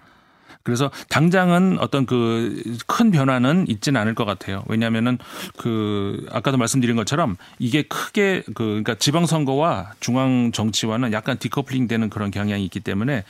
그래서 0.64 0.92
당장은 1.10 1.78
어떤 1.80 2.06
그 2.06 2.62
큰 2.88 3.12
변화는 3.12 3.66
있지는 3.68 4.00
않을 4.02 4.16
것 4.16 4.26
같아요. 4.26 4.64
왜냐하면은 4.68 5.18
그 5.58 6.26
아까도 6.32 6.58
말씀드린 6.58 6.96
것처럼 6.96 7.38
이게 7.60 7.84
크게 7.84 8.44
그 8.54 8.54
그러니까 8.54 8.96
지방 8.96 9.26
선거와 9.26 9.92
중앙 10.00 10.52
정치와는 10.52 11.14
약간 11.14 11.38
디커플링 11.38 11.88
되는 11.88 12.10
그런 12.10 12.32
경향이 12.32 12.64
있기 12.66 12.80
때문에 12.80 13.24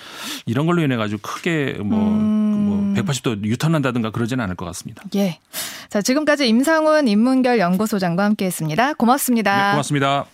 이런 0.46 0.66
걸로 0.66 0.82
인해 0.82 0.96
가지고 0.96 1.22
크게 1.22 1.78
뭐, 1.84 2.00
음. 2.00 2.94
뭐 2.96 3.04
180도 3.04 3.44
유턴한다든가 3.44 4.12
그러지는 4.12 4.44
않을 4.44 4.56
것 4.56 4.66
같습니다. 4.66 5.04
예. 5.16 5.40
자, 5.90 6.02
지금까지 6.02 6.48
임상훈 6.48 7.08
인문결 7.08 7.60
연구소장과 7.60 8.24
함께 8.24 8.46
했습니다. 8.46 8.94
고맙습니다. 8.94 9.68
네, 9.68 9.72
고맙습니다. 9.72 10.26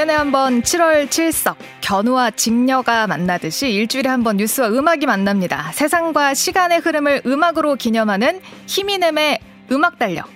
1년에 0.00 0.08
한 0.12 0.32
번 0.32 0.62
7월 0.62 1.08
7석 1.08 1.56
견우와 1.82 2.30
직녀가 2.32 3.06
만나듯이 3.06 3.70
일주일에 3.72 4.08
한 4.08 4.22
번 4.22 4.36
뉴스와 4.38 4.68
음악이 4.68 5.04
만납니다. 5.06 5.72
세상과 5.72 6.32
시간의 6.34 6.78
흐름을 6.80 7.22
음악으로 7.26 7.74
기념하는 7.74 8.40
히미넴의 8.66 9.40
음악 9.72 9.98
달력. 9.98 10.28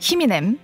히미넴 0.00 0.58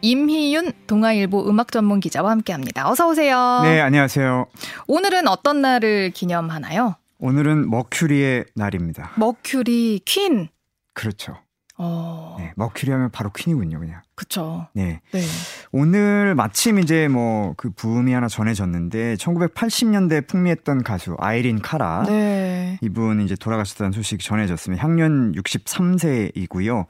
임희윤 0.00 0.72
동아일보 0.86 1.48
음악 1.48 1.70
전문 1.72 2.00
기자와 2.00 2.30
함께 2.30 2.52
합니다. 2.52 2.88
어서 2.90 3.08
오세요. 3.08 3.60
네, 3.62 3.80
안녕하세요. 3.80 4.46
오늘은 4.86 5.28
어떤 5.28 5.60
날을 5.60 6.10
기념하나요? 6.10 6.96
오늘은 7.18 7.68
머큐리의 7.70 8.44
날입니다. 8.54 9.12
머큐리 9.16 10.00
퀸. 10.04 10.48
그렇죠. 10.94 11.36
어. 11.78 12.36
네, 12.38 12.52
머큐리 12.56 12.90
하면 12.92 13.10
바로 13.10 13.30
퀸이군요, 13.30 13.78
그냥. 13.78 14.02
그쵸. 14.14 14.66
네. 14.74 15.00
네. 15.12 15.20
오늘 15.72 16.34
마침 16.34 16.78
이제 16.78 17.08
뭐 17.08 17.38
그 17.56 17.70
부음이 17.70 18.12
하나 18.12 18.28
전해졌는데 18.28 19.16
1980년대 19.16 20.26
풍미했던 20.26 20.82
가수 20.82 21.16
아이린 21.18 21.60
카라. 21.60 22.04
네. 22.06 22.78
이분 22.80 23.20
이제 23.20 23.34
돌아가셨다는 23.34 23.92
소식 23.92 24.20
전해졌습니다. 24.20 24.82
향년 24.82 25.32
63세이고요. 25.32 26.86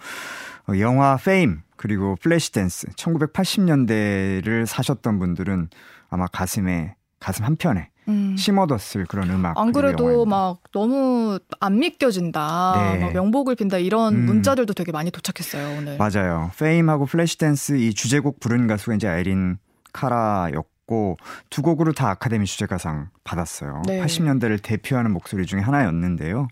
어, 0.69 0.79
영화 0.79 1.17
페임 1.17 1.63
그리고 1.77 2.17
플래시 2.21 2.53
댄스 2.53 2.89
1980년대를 2.89 4.67
사셨던 4.67 5.19
분들은 5.19 5.69
아마 6.11 6.27
가슴에 6.27 6.95
가슴 7.21 7.45
한편에 7.45 7.91
음. 8.09 8.37
심어뒀을 8.37 9.07
그런 9.07 9.31
음악. 9.31 9.59
안 9.59 9.73
그래도 9.73 10.25
막 10.25 10.61
너무 10.73 11.39
안 11.61 11.79
믿겨진다. 11.79 12.93
네. 12.95 12.99
막 12.99 13.13
명복을 13.13 13.55
빈다 13.55 13.79
이런 13.79 14.15
음. 14.15 14.27
문자들도 14.27 14.73
되게 14.75 14.93
많이 14.93 15.11
도착했어요 15.11 15.79
오늘. 15.79 15.99
맞아요. 15.99 16.51
페임하고 16.59 17.07
플래시댄스 17.07 17.77
이 17.77 17.95
주제곡 17.95 18.41
부른 18.41 18.67
가수가 18.67 18.95
이제 18.97 19.09
아이린 19.09 19.59
카라였고 19.93 21.19
두 21.51 21.63
곡으로 21.63 21.93
다 21.93 22.11
아카데미 22.11 22.47
주제가상 22.47 23.11
받았어요. 23.25 23.83
네. 23.87 24.01
80년대를 24.01 24.63
대표하는 24.63 25.13
목소리 25.13 25.45
중에 25.47 25.61
하나였는데요. 25.61 26.49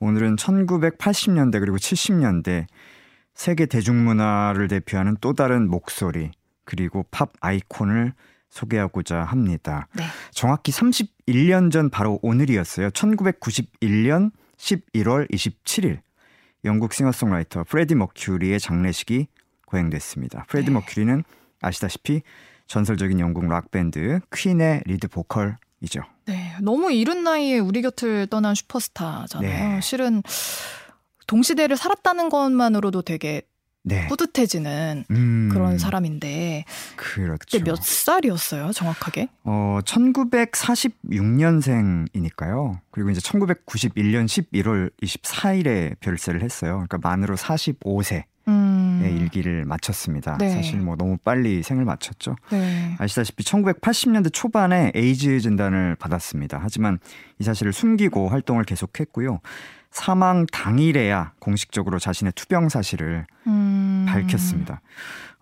오늘은 0.00 0.36
1980년대 0.36 1.60
그리고 1.60 1.76
70년대 1.76 2.66
세계 3.34 3.66
대중문화를 3.66 4.68
대표하는 4.68 5.16
또 5.20 5.34
다른 5.34 5.68
목소리 5.68 6.30
그리고 6.64 7.04
팝 7.10 7.32
아이콘을 7.40 8.14
소개하고자 8.50 9.22
합니다. 9.22 9.88
네. 9.94 10.04
정확히 10.32 10.72
31년 10.72 11.72
전 11.72 11.88
바로 11.88 12.18
오늘이었어요. 12.22 12.90
1991년 12.90 14.32
11월 14.56 15.30
27일 15.32 16.00
영국 16.64 16.92
싱어송라이터 16.92 17.64
프레디 17.64 17.94
머큐리의 17.94 18.60
장례식이 18.60 19.28
거행됐습니다. 19.66 20.44
프레디 20.48 20.66
네. 20.66 20.72
머큐리는 20.72 21.24
아시다시피 21.62 22.22
전설적인 22.66 23.18
영국 23.20 23.46
락 23.46 23.70
밴드 23.70 24.20
퀸의 24.34 24.82
리드 24.86 25.08
보컬이죠. 25.08 26.02
네, 26.26 26.54
너무 26.60 26.92
이른 26.92 27.24
나이에 27.24 27.58
우리 27.58 27.82
곁을 27.82 28.26
떠난 28.26 28.54
슈퍼스타잖아요. 28.54 29.74
네. 29.74 29.80
실은 29.80 30.22
동시대를 31.26 31.76
살았다는 31.76 32.28
것만으로도 32.28 33.02
되게 33.02 33.42
네. 33.82 34.06
뿌듯해지는 34.08 35.04
음, 35.10 35.48
그런 35.52 35.78
사람인데 35.78 36.64
그렇죠. 36.96 37.38
그때 37.38 37.62
몇 37.64 37.82
살이었어요, 37.82 38.72
정확하게? 38.72 39.28
어, 39.44 39.78
1946년생이니까요. 39.84 42.78
그리고 42.90 43.10
이제 43.10 43.20
1991년 43.20 44.26
11월 44.26 44.90
24일에 45.02 45.98
별세를 46.00 46.42
했어요. 46.42 46.84
그러니까 46.88 46.98
만으로 47.02 47.36
45세. 47.36 48.24
음. 48.48 48.80
일기를 49.20 49.64
마쳤습니다. 49.64 50.36
네. 50.38 50.50
사실 50.50 50.80
뭐 50.80 50.96
너무 50.96 51.16
빨리 51.18 51.62
생을 51.62 51.84
마쳤죠. 51.84 52.36
네. 52.50 52.96
아시다시피 52.98 53.44
1980년대 53.44 54.32
초반에 54.32 54.90
에이즈 54.94 55.40
진단을 55.40 55.96
받았습니다. 55.96 56.58
하지만 56.60 56.98
이 57.38 57.44
사실을 57.44 57.72
숨기고 57.72 58.28
활동을 58.28 58.64
계속했고요. 58.64 59.40
사망 59.90 60.46
당일에야 60.46 61.32
공식적으로 61.40 61.98
자신의 61.98 62.32
투병 62.34 62.68
사실을 62.68 63.26
음. 63.46 64.06
밝혔습니다. 64.08 64.80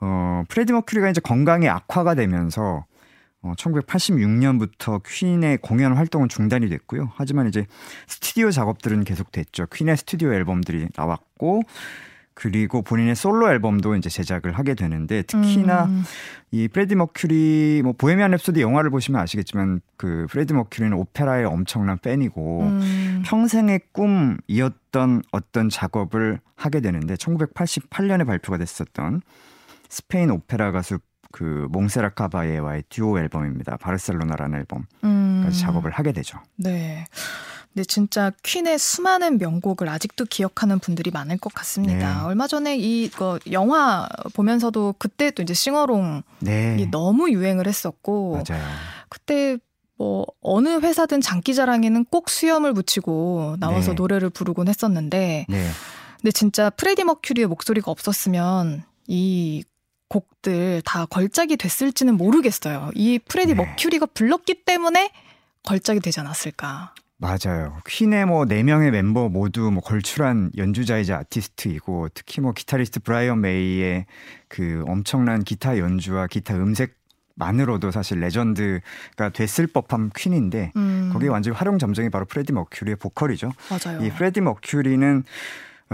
어, 0.00 0.44
프레디 0.48 0.72
머큐리가 0.72 1.10
이제 1.10 1.20
건강이 1.20 1.68
악화가 1.68 2.14
되면서 2.14 2.84
어, 3.42 3.52
1986년부터 3.56 5.00
퀸의 5.06 5.58
공연 5.58 5.94
활동은 5.96 6.28
중단이 6.28 6.68
됐고요. 6.68 7.12
하지만 7.14 7.46
이제 7.48 7.66
스튜디오 8.06 8.50
작업들은 8.50 9.04
계속됐죠. 9.04 9.66
퀸의 9.66 9.96
스튜디오 9.96 10.32
앨범들이 10.32 10.88
나왔고 10.96 11.62
그리고 12.38 12.82
본인의 12.82 13.16
솔로 13.16 13.50
앨범도 13.50 13.96
이제 13.96 14.08
제작을 14.08 14.52
하게 14.56 14.74
되는데 14.74 15.22
특히나 15.22 15.86
음. 15.86 16.04
이 16.52 16.68
프레디 16.68 16.94
머큐리 16.94 17.80
뭐 17.82 17.94
보헤미안 17.94 18.30
랩소디 18.30 18.60
영화를 18.60 18.90
보시면 18.90 19.20
아시겠지만 19.20 19.80
그 19.96 20.26
프레디 20.30 20.54
머큐리는 20.54 20.96
오페라의 20.96 21.46
엄청난 21.46 21.98
팬이고 21.98 22.60
음. 22.62 23.22
평생의 23.26 23.80
꿈이었던 23.90 25.22
어떤 25.32 25.68
작업을 25.68 26.38
하게 26.54 26.80
되는데 26.80 27.14
1988년에 27.14 28.24
발표가 28.24 28.56
됐었던 28.56 29.20
스페인 29.88 30.30
오페라 30.30 30.70
가수 30.70 31.00
그 31.32 31.66
몽세라 31.72 32.10
카바예와의 32.10 32.84
듀오 32.88 33.18
앨범입니다. 33.18 33.78
바르셀로나라는 33.78 34.60
앨범까지 34.60 34.96
음. 35.04 35.50
작업을 35.52 35.90
하게 35.90 36.12
되죠. 36.12 36.38
네. 36.56 37.04
근데 37.78 37.86
진짜 37.86 38.32
퀸의 38.42 38.76
수많은 38.76 39.38
명곡을 39.38 39.88
아직도 39.88 40.24
기억하는 40.24 40.80
분들이 40.80 41.12
많을 41.12 41.38
것 41.38 41.54
같습니다. 41.54 42.22
네. 42.22 42.26
얼마 42.26 42.48
전에 42.48 42.76
이거 42.76 43.38
영화 43.52 44.08
보면서도 44.34 44.96
그때 44.98 45.30
또 45.30 45.44
이제 45.44 45.54
sing-along이 45.54 46.22
네. 46.40 46.88
너무 46.90 47.30
유행을 47.30 47.68
했었고 47.68 48.42
맞아요. 48.48 48.64
그때 49.08 49.58
뭐 49.96 50.26
어느 50.40 50.80
회사든 50.80 51.20
장기자랑에는 51.20 52.06
꼭 52.06 52.30
수염을 52.30 52.74
붙이고 52.74 53.54
나와서 53.60 53.90
네. 53.90 53.94
노래를 53.94 54.30
부르곤 54.30 54.66
했었는데 54.66 55.46
네. 55.48 55.68
근데 56.20 56.32
진짜 56.32 56.70
프레디 56.70 57.04
머큐리의 57.04 57.46
목소리가 57.46 57.92
없었으면 57.92 58.82
이 59.06 59.62
곡들 60.08 60.82
다 60.84 61.06
걸작이 61.06 61.56
됐을지는 61.56 62.16
모르겠어요. 62.16 62.90
이 62.96 63.20
프레디 63.20 63.54
네. 63.54 63.62
머큐리가 63.62 64.06
불렀기 64.06 64.64
때문에 64.64 65.12
걸작이 65.62 66.00
되지 66.00 66.18
않았을까. 66.18 66.92
맞아요. 67.20 67.76
퀸의 67.86 68.26
뭐 68.26 68.44
네 68.46 68.62
명의 68.62 68.90
멤버 68.92 69.28
모두 69.28 69.70
뭐 69.72 69.82
걸출한 69.82 70.50
연주자이자 70.56 71.16
아티스트이고 71.18 72.08
특히 72.14 72.40
뭐 72.40 72.52
기타리스트 72.52 73.00
브라이언 73.00 73.40
메이의 73.40 74.06
그 74.48 74.84
엄청난 74.86 75.42
기타 75.42 75.78
연주와 75.78 76.28
기타 76.28 76.54
음색 76.54 76.96
만으로도 77.34 77.90
사실 77.90 78.20
레전드가 78.20 79.28
됐을 79.32 79.66
법한 79.68 80.10
퀸인데 80.14 80.72
음. 80.76 81.10
거기에 81.12 81.28
완전히 81.28 81.56
화룡점정이 81.56 82.08
바로 82.10 82.24
프레디 82.24 82.52
머큐리의 82.52 82.96
보컬이죠. 82.96 83.52
맞아요. 83.70 84.04
이 84.04 84.10
프레디 84.10 84.40
머큐리는 84.40 85.24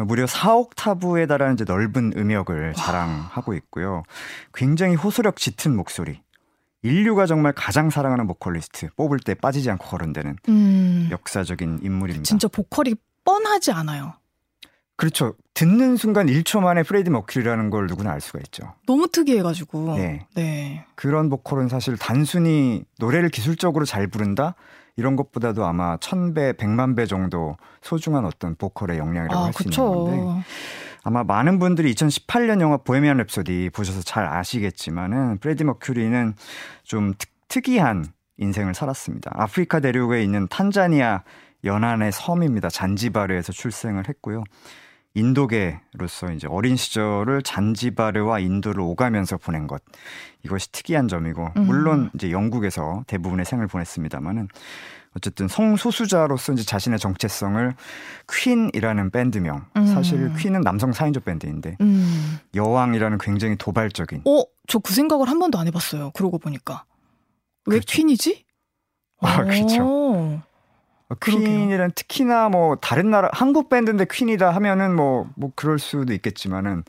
무려 0.07 0.25
4옥타브에 0.25 1.29
달하는 1.29 1.55
이제 1.55 1.65
넓은 1.65 2.15
음역을 2.17 2.73
자랑하고 2.75 3.55
있고요. 3.55 4.03
굉장히 4.53 4.95
호소력 4.95 5.37
짙은 5.37 5.77
목소리. 5.77 6.21
인류가 6.85 7.25
정말 7.27 7.53
가장 7.55 7.89
사랑하는 7.89 8.27
보컬리스트 8.27 8.91
뽑을 8.97 9.19
때 9.19 9.35
빠지지 9.35 9.71
않고 9.71 9.87
거론되는 9.87 10.37
음. 10.51 11.09
역사적인 11.11 11.81
인물입니다. 11.83 12.25
진짜 12.25 12.47
보컬이 12.47 12.95
뻔하지 13.25 13.73
않아요. 13.73 14.13
그렇죠. 14.97 15.35
듣는 15.55 15.97
순간 15.97 16.27
1초 16.27 16.61
만에 16.61 16.83
프레디 16.83 17.11
머큐리라는 17.11 17.71
걸 17.71 17.87
누구나 17.87 18.13
알 18.13 18.21
수가 18.21 18.39
있죠. 18.41 18.75
너무 18.87 19.09
특이해가지고. 19.09 19.97
네. 19.97 20.27
네. 20.35 20.85
그런 20.95 21.31
보컬은 21.31 21.69
사실 21.69 21.97
단순히 21.97 22.85
노래를 22.99 23.31
기술적으로 23.31 23.87
잘 23.87 24.07
부른다? 24.07 24.55
이런 24.97 25.17
것보다도 25.17 25.65
아마 25.65 25.97
천 26.01 26.35
배, 26.35 26.53
백만 26.53 26.95
배 26.95 27.07
정도 27.07 27.57
소중한 27.83 28.25
어떤 28.25 28.55
보컬의 28.55 28.99
역량이라고 28.99 29.35
아, 29.35 29.47
할수 29.47 29.65
있는 29.65 29.77
건데 29.77 30.45
아마 31.05 31.23
많은 31.23 31.59
분들이 31.59 31.95
2018년 31.95 32.61
영화 32.63 32.79
보헤미안 32.79 33.19
랩소디 33.19 33.73
보셔서 33.73 34.03
잘 34.03 34.27
아시겠지만은 34.27 35.39
프레디 35.39 35.63
머큐리는 35.63 36.35
좀 36.83 37.13
특, 37.49 37.69
이한 37.69 38.07
인생을 38.39 38.75
살았습니다. 38.75 39.31
아프리카 39.35 39.79
대륙에 39.79 40.25
있는 40.25 40.49
탄자니아 40.49 41.23
연안의 41.63 42.11
섬입니다. 42.11 42.69
잔지바르에서 42.69 43.53
출생을 43.53 44.09
했고요. 44.09 44.43
인도계로서 45.15 46.33
이제 46.35 46.49
어린 46.49 46.75
시절을 46.75 47.43
잔지바르와 47.43 48.41
인도를 48.41 48.81
오가면서 48.81 49.37
보낸 49.37 49.69
것 49.69 49.81
이것이 50.43 50.73
특이한 50.73 51.07
점이고 51.07 51.53
음. 51.57 51.67
물론 51.67 52.11
이제 52.15 52.33
영국에서 52.33 53.05
대부분의 53.07 53.45
생을 53.45 53.69
보냈습니다만은 53.69 54.49
어쨌든 55.17 55.47
성소수자로서 55.49 56.53
이제 56.53 56.65
자신의 56.65 56.99
정체성을 56.99 57.75
퀸이라는 58.31 59.11
밴드명 59.11 59.65
음. 59.77 59.87
사실 59.87 60.33
퀸은 60.35 60.61
남성 60.63 60.91
4인조 60.91 61.25
밴드인데 61.25 61.77
음. 61.81 62.39
여왕이라는 62.55 63.19
굉장히 63.19 63.57
도발적인 63.57 64.23
어? 64.27 64.43
저 64.67 64.79
그 64.79 64.93
생각을 64.95 65.29
한 65.29 65.39
번도 65.39 65.59
안 65.59 65.67
해봤어요 65.67 66.11
그러고 66.13 66.39
보니까 66.39 66.85
왜 67.67 67.77
그렇죠. 67.79 67.97
퀸이지? 67.97 68.45
아 69.21 69.43
그렇죠 69.45 70.43
퀸이란 71.21 71.93
특히나 71.95 72.49
뭐 72.49 72.77
다른 72.77 73.11
나라 73.11 73.29
한국 73.33 73.69
밴드인데 73.69 74.07
퀸이다 74.11 74.51
하면은 74.51 74.97
뭐뭐 74.97 75.27
뭐 75.37 75.51
그럴 75.55 75.79
수도 75.79 76.13
있겠지만은 76.15 76.83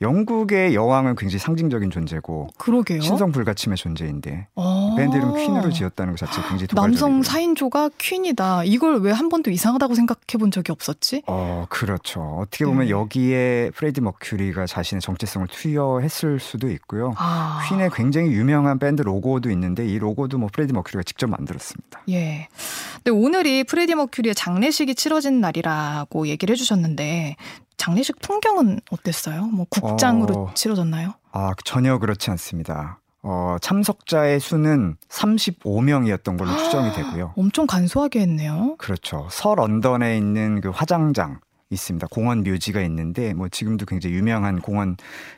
영국의 0.00 0.74
여왕은 0.74 1.14
굉장히 1.14 1.38
상징적인 1.38 1.90
존재고 1.90 2.48
그러게요. 2.58 3.00
신성 3.00 3.30
불가침의 3.30 3.76
존재인데 3.78 4.48
아~ 4.56 4.94
밴드 4.98 5.16
이름 5.16 5.34
퀸으로 5.34 5.70
지었다는 5.70 6.14
것 6.14 6.18
자체 6.18 6.40
굉장히 6.42 6.66
도발적이고 6.66 7.08
남성 7.08 7.20
4인조가 7.22 7.92
퀸이다. 7.98 8.64
이걸 8.64 9.00
왜 9.00 9.12
한 9.12 9.28
번도 9.28 9.50
이상하다고 9.50 9.94
생각해 9.94 10.38
본 10.38 10.50
적이 10.50 10.72
없었지? 10.72 11.22
어, 11.26 11.66
그렇죠. 11.68 12.38
어떻게 12.40 12.64
보면 12.64 12.86
네. 12.86 12.90
여기에 12.90 13.70
프레디 13.74 14.00
머큐리가 14.00 14.66
자신의 14.66 15.00
정체성을 15.00 15.46
투여했을 15.48 16.40
수도 16.40 16.68
있고요. 16.70 17.14
아~ 17.16 17.60
퀸의 17.68 17.90
굉장히 17.94 18.32
유명한 18.32 18.78
밴드 18.78 19.02
로고도 19.02 19.50
있는데 19.50 19.86
이 19.86 19.98
로고도 19.98 20.38
뭐 20.38 20.48
프레디 20.52 20.72
머큐리가 20.72 21.02
직접 21.04 21.28
만들었습니다. 21.30 22.02
예. 22.10 22.48
근데 22.96 23.10
오늘이 23.10 23.61
프레디 23.64 23.94
머큐리의 23.94 24.34
장례식이 24.34 24.94
치러진 24.94 25.40
날이라고 25.40 26.26
얘기를 26.28 26.52
해주셨는데 26.52 27.36
장례식 27.76 28.20
풍경은 28.20 28.80
어땠어요? 28.90 29.46
뭐 29.46 29.66
국장으로 29.68 30.34
어, 30.34 30.54
치러졌나요? 30.54 31.14
아 31.32 31.52
전혀 31.64 31.98
그렇지 31.98 32.30
않습니다. 32.30 33.00
어, 33.22 33.56
참석자의 33.60 34.40
수는 34.40 34.96
35명이었던 35.08 36.38
걸로 36.38 36.56
추정이 36.56 36.92
되고요. 36.92 37.34
엄청 37.38 37.66
간소하게 37.66 38.20
했네요. 38.20 38.76
그렇죠. 38.78 39.28
서 39.30 39.54
런던에 39.54 40.16
있는 40.16 40.60
그 40.60 40.70
화장장 40.70 41.40
있습니다. 41.72 42.06
공원 42.10 42.42
묘지가 42.42 42.80
있는데 42.82 43.34
뭐 43.34 43.48
지금도 43.48 43.86
굉장히 43.86 44.16
유명한 44.16 44.60
공원 44.60 44.96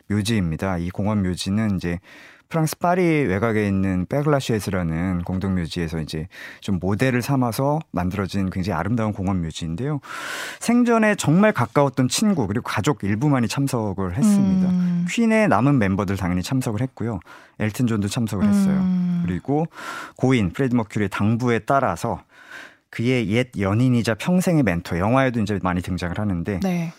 묘지입니다. 0.08 0.78
이 0.78 0.90
공원 0.90 1.22
묘지는 1.22 1.76
이제 1.76 1.98
프랑스 2.48 2.78
파리 2.78 3.02
외곽에 3.02 3.66
있는 3.66 4.06
페르 4.06 4.37
라셰즈라는 4.37 5.22
공동 5.22 5.56
묘지에서 5.56 5.98
이제 6.00 6.28
좀 6.60 6.78
모델을 6.78 7.20
삼아서 7.20 7.80
만들어진 7.90 8.50
굉장히 8.50 8.78
아름다운 8.78 9.12
공원 9.12 9.42
묘지인데요. 9.42 10.00
생전에 10.60 11.16
정말 11.16 11.52
가까웠던 11.52 12.08
친구 12.08 12.46
그리고 12.46 12.62
가족 12.62 13.02
일부만이 13.02 13.48
참석을 13.48 14.14
했습니다. 14.16 14.68
음. 14.68 15.06
퀸의 15.10 15.48
남은 15.48 15.78
멤버들 15.78 16.16
당연히 16.16 16.42
참석을 16.42 16.80
했고요. 16.80 17.18
엘튼 17.58 17.86
존도 17.86 18.08
참석을 18.08 18.46
했어요. 18.46 18.76
음. 18.76 19.22
그리고 19.26 19.66
고인 20.16 20.52
프레드 20.52 20.76
머큐리의 20.76 21.08
당부에 21.08 21.60
따라서 21.60 22.22
그의 22.94 23.28
옛 23.30 23.48
연인이자 23.58 24.14
평생의 24.14 24.62
멘토 24.62 24.98
영화에도 24.98 25.40
이제 25.40 25.58
많이 25.62 25.82
등장을 25.82 26.16
하는데 26.16 26.60
네. 26.62 26.92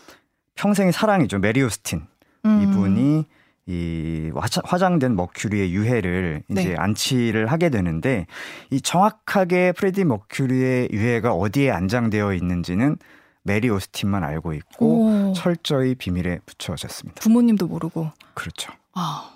평생의 0.55 0.91
사랑이죠 0.91 1.39
메리 1.39 1.63
오스틴 1.63 2.05
음. 2.43 2.61
이분이 2.61 3.25
이 3.67 4.31
화장된 4.33 5.15
머큐리의 5.15 5.73
유해를 5.73 6.43
이제 6.51 6.65
네. 6.65 6.75
안치를 6.75 7.47
하게 7.47 7.69
되는데 7.69 8.27
이 8.69 8.81
정확하게 8.81 9.71
프레디 9.71 10.03
머큐리의 10.03 10.89
유해가 10.91 11.33
어디에 11.33 11.71
안장되어 11.71 12.33
있는지는 12.33 12.97
메리 13.43 13.69
오스틴만 13.69 14.23
알고 14.23 14.53
있고 14.53 15.29
오. 15.29 15.33
철저히 15.33 15.95
비밀에 15.95 16.39
붙여졌습니다. 16.45 17.21
부모님도 17.21 17.67
모르고. 17.67 18.11
그렇죠. 18.33 18.71
아. 18.93 19.34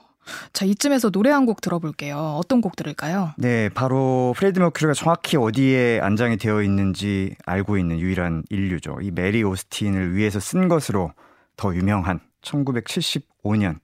자, 0.54 0.66
이쯤에서 0.66 1.10
노래 1.10 1.32
한 1.32 1.46
곡 1.46 1.62
들어볼게요. 1.62 2.18
어떤 2.38 2.62
곡 2.62 2.76
들을까요? 2.76 3.34
네, 3.38 3.70
바로 3.70 4.34
프레디 4.38 4.60
머큐리가 4.60 4.94
정확히 4.94 5.38
어디에 5.38 6.00
안장이 6.02 6.38
되어 6.38 6.62
있는지 6.62 7.36
알고 7.46 7.78
있는 7.78 8.00
유일한 8.00 8.44
인류죠. 8.50 9.00
이 9.02 9.12
메리 9.12 9.44
오스틴을 9.44 10.16
위해서 10.16 10.40
쓴 10.40 10.68
것으로 10.68 11.14
더 11.56 11.74
유명한 11.76 12.20
1975년 12.42 13.80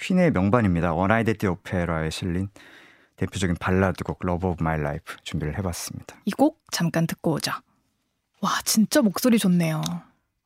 퀸의 0.00 0.32
명반입니다. 0.32 0.92
원아이데티 0.92 1.46
오페라에 1.46 2.10
실린 2.10 2.48
대표적인 3.16 3.56
발라드곡 3.58 4.18
Love 4.20 4.46
of 4.48 4.62
My 4.62 4.78
Life 4.80 5.16
준비를 5.22 5.56
해봤습니다. 5.58 6.16
이 6.26 6.30
곡 6.32 6.60
잠깐 6.70 7.06
듣고 7.06 7.32
오자. 7.32 7.60
와 8.42 8.50
진짜 8.64 9.00
목소리 9.00 9.38
좋네요. 9.38 9.80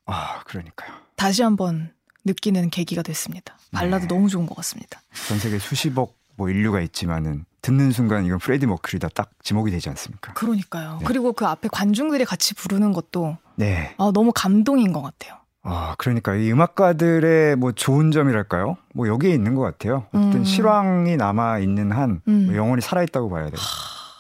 아 0.07 0.43
그러니까요. 0.45 0.93
다시 1.17 1.43
한번 1.43 1.93
느끼는 2.25 2.71
계기가 2.71 3.03
됐습니다. 3.03 3.57
발라드 3.73 4.03
네. 4.03 4.09
너무 4.09 4.29
좋은 4.29 4.47
것 4.47 4.55
같습니다. 4.57 5.01
전 5.29 5.39
세계 5.39 5.59
수십억 5.59 6.15
뭐 6.37 6.49
인류가 6.49 6.81
있지만은 6.81 7.45
듣는 7.63 7.93
순간 7.93 8.25
이건 8.25 8.39
프레디 8.39 8.67
머큐리다 8.67 9.09
딱 9.15 9.31
지목이 9.43 9.71
되지 9.71 9.89
않습니까? 9.91 10.33
그러니까요. 10.33 10.99
네. 11.01 11.05
그리고 11.05 11.33
그 11.33 11.47
앞에 11.47 11.69
관중들이 11.71 12.25
같이 12.25 12.55
부르는 12.55 12.93
것도 12.93 13.37
네. 13.57 13.95
아, 13.99 14.11
너무 14.15 14.33
감동인 14.35 14.93
것 14.93 15.03
같아요. 15.03 15.39
아, 15.63 15.95
그러니까 15.99 16.35
이 16.35 16.51
음악가들의 16.51 17.57
뭐 17.57 17.73
좋은 17.73 18.13
점이랄까요? 18.13 18.79
뭐 18.95 19.09
여기에 19.09 19.35
있는 19.35 19.55
것 19.55 19.61
같아요. 19.63 20.07
어쨌든 20.13 20.41
음. 20.41 20.45
실황이 20.45 21.17
남아 21.17 21.59
있는 21.59 21.93
한 21.93 22.23
음. 22.29 22.47
뭐 22.47 22.57
영원히 22.57 22.81
살아 22.81 23.03
있다고 23.03 23.29
봐야 23.29 23.45
될것 23.45 23.61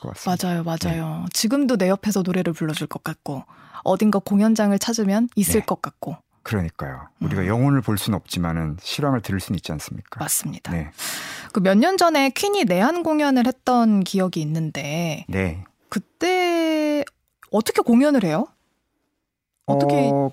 같습니다. 0.02 0.48
맞아요, 0.48 0.62
맞아요. 0.64 1.20
네. 1.22 1.26
지금도 1.32 1.78
내 1.78 1.88
옆에서 1.88 2.20
노래를 2.22 2.52
불러줄 2.52 2.86
것 2.88 3.02
같고 3.02 3.44
어딘가 3.84 4.18
공연장을 4.18 4.78
찾으면 4.78 5.28
있을 5.34 5.60
네. 5.60 5.66
것 5.66 5.80
같고. 5.80 6.18
그러니까요. 6.50 7.06
우리가 7.20 7.42
음. 7.42 7.46
영혼을 7.46 7.80
볼 7.80 7.96
수는 7.96 8.16
없지만은 8.16 8.76
실황을 8.80 9.20
들을 9.20 9.38
수는 9.38 9.56
있지 9.56 9.70
않습니까? 9.72 10.18
맞습니다. 10.18 10.72
네. 10.72 10.90
그 11.52 11.60
몇 11.60 11.76
년 11.78 11.96
전에 11.96 12.30
퀸이 12.30 12.64
내한 12.64 13.04
공연을 13.04 13.46
했던 13.46 14.00
기억이 14.00 14.40
있는데, 14.40 15.24
네. 15.28 15.62
그때 15.88 17.04
어떻게 17.52 17.82
공연을 17.82 18.24
해요? 18.24 18.48
어떻게? 19.66 20.10
어, 20.12 20.32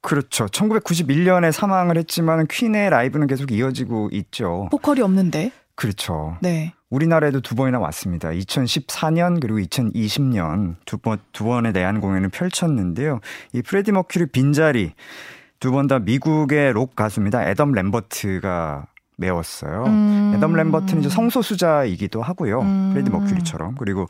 그렇죠. 0.00 0.46
1991년에 0.46 1.52
사망을 1.52 1.98
했지만 1.98 2.46
퀸의 2.46 2.88
라이브는 2.88 3.26
계속 3.26 3.52
이어지고 3.52 4.08
있죠. 4.12 4.68
보컬이 4.70 5.02
없는데. 5.02 5.52
그렇죠. 5.74 6.38
네. 6.40 6.72
우리나라에도 6.88 7.42
두 7.42 7.54
번이나 7.54 7.78
왔습니다. 7.78 8.30
2014년 8.30 9.40
그리고 9.40 9.58
2020년 9.58 10.76
두 10.86 10.96
번, 10.96 11.18
두 11.32 11.44
번의 11.44 11.72
내한 11.72 12.00
공연을 12.00 12.30
펼쳤는데요. 12.30 13.20
이 13.52 13.60
프레디 13.60 13.92
머큐리 13.92 14.26
빈자리 14.26 14.94
두 15.60 15.72
번 15.72 15.88
다 15.88 15.98
미국의 15.98 16.72
록 16.72 16.94
가수입니다. 16.96 17.48
애덤 17.48 17.72
램버트가 17.72 18.86
메웠어요. 19.16 19.84
음. 19.86 20.32
애덤 20.36 20.54
램버트는 20.54 21.00
이제 21.00 21.08
성소수자이기도 21.10 22.22
하고요. 22.22 22.60
음. 22.60 22.90
프레디 22.92 23.10
머큐리처럼. 23.10 23.74
그리고 23.76 24.06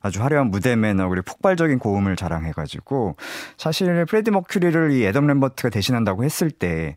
아주 0.00 0.22
화려한 0.22 0.50
무대 0.50 0.76
매너 0.76 1.08
그리고 1.08 1.24
폭발적인 1.24 1.80
고음을 1.80 2.14
자랑해가지고 2.14 3.16
사실 3.56 4.04
프레디 4.06 4.30
머큐리를 4.30 4.92
이 4.92 5.04
애덤 5.06 5.26
램버트가 5.26 5.70
대신한다고 5.70 6.22
했을 6.22 6.52
때 6.52 6.96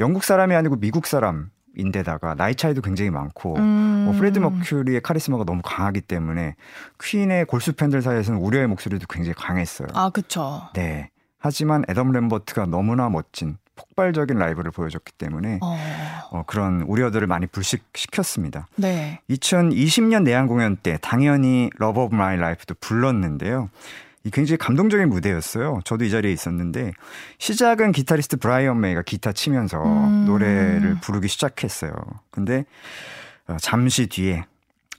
영국 0.00 0.24
사람이 0.24 0.54
아니고 0.56 0.76
미국 0.80 1.06
사람 1.06 1.50
인데다가 1.76 2.34
나이 2.34 2.54
차이도 2.56 2.80
굉장히 2.80 3.10
많고 3.10 3.56
음. 3.58 4.04
뭐 4.06 4.14
프레디 4.14 4.40
머큐리의 4.40 5.02
카리스마가 5.02 5.44
너무 5.44 5.60
강하기 5.62 6.00
때문에 6.00 6.56
퀸의 7.00 7.44
골수 7.44 7.74
팬들 7.74 8.02
사이에서는 8.02 8.40
우려의 8.40 8.66
목소리도 8.66 9.06
굉장히 9.08 9.34
강했어요. 9.34 9.86
아, 9.94 10.08
그렇죠. 10.10 10.62
네. 10.74 11.10
하지만 11.38 11.84
애덤 11.88 12.12
램버트가 12.12 12.66
너무나 12.66 13.08
멋진 13.08 13.58
폭발적인 13.76 14.38
라이브를 14.38 14.70
보여줬기 14.70 15.12
때문에 15.12 15.58
어. 15.62 15.76
어, 16.30 16.42
그런 16.46 16.82
우려들을 16.82 17.26
많이 17.26 17.46
불식시켰습니다. 17.46 18.68
네. 18.76 19.20
2020년 19.30 20.22
내한 20.22 20.46
공연 20.46 20.76
때 20.76 20.98
당연히 21.02 21.70
Love 21.76 22.00
of 22.00 22.14
My 22.14 22.36
Life도 22.36 22.76
불렀는데요. 22.80 23.70
이 24.24 24.30
굉장히 24.30 24.56
감동적인 24.58 25.08
무대였어요. 25.08 25.80
저도 25.84 26.04
이 26.04 26.10
자리에 26.10 26.32
있었는데 26.32 26.92
시작은 27.38 27.92
기타리스트 27.92 28.38
브라이언 28.38 28.80
메이가 28.80 29.02
기타 29.02 29.32
치면서 29.32 29.84
음. 29.84 30.24
노래를 30.26 30.96
부르기 31.00 31.28
시작했어요. 31.28 31.92
근데 32.30 32.64
어, 33.46 33.56
잠시 33.60 34.08
뒤에 34.08 34.44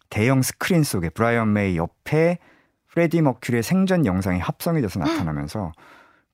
대형 0.10 0.42
스크린 0.42 0.84
속에 0.84 1.10
브라이언 1.10 1.52
메이 1.52 1.76
옆에 1.76 2.38
프레디 2.88 3.22
머큐리의 3.22 3.64
생전 3.64 4.06
영상이 4.06 4.40
합성이 4.40 4.82
돼서 4.82 5.00
나타나면서 5.00 5.74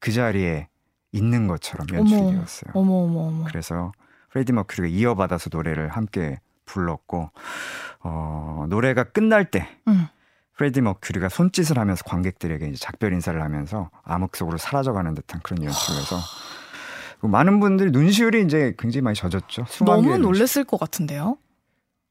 그 0.03 0.11
자리에 0.11 0.67
있는 1.13 1.47
것처럼 1.47 1.87
연출이 1.93 2.19
되었어요. 2.19 2.73
어머, 2.73 3.05
어머, 3.05 3.19
어머. 3.21 3.45
그래서 3.45 3.93
프레디 4.31 4.51
머큐리가 4.51 4.93
이어받아서 4.93 5.49
노래를 5.53 5.87
함께 5.87 6.41
불렀고 6.65 7.31
어, 8.01 8.65
노래가 8.67 9.05
끝날 9.05 9.49
때 9.49 9.65
음. 9.87 10.07
프레디 10.57 10.81
머큐리가 10.81 11.29
손짓을 11.29 11.79
하면서 11.79 12.03
관객들에게 12.03 12.67
이제 12.67 12.77
작별 12.77 13.13
인사를 13.13 13.41
하면서 13.41 13.91
암흑 14.03 14.35
속으로 14.35 14.57
사라져가는 14.57 15.13
듯한 15.15 15.39
그런 15.41 15.63
연출에서 15.63 16.17
많은 17.21 17.61
분들이 17.61 17.91
눈시울이 17.91 18.43
이제 18.43 18.75
굉장히 18.77 19.03
많이 19.03 19.15
젖었죠. 19.15 19.63
너무 19.85 20.17
놀랬을 20.17 20.65
것 20.65 20.77
같은데요. 20.77 21.37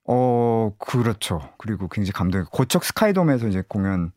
어 0.08 0.72
그렇죠. 0.78 1.46
그리고 1.58 1.88
굉장히 1.88 2.12
감동. 2.12 2.46
고척 2.50 2.84
스카이돔에서 2.84 3.48
이제 3.48 3.62
공연 3.68 4.12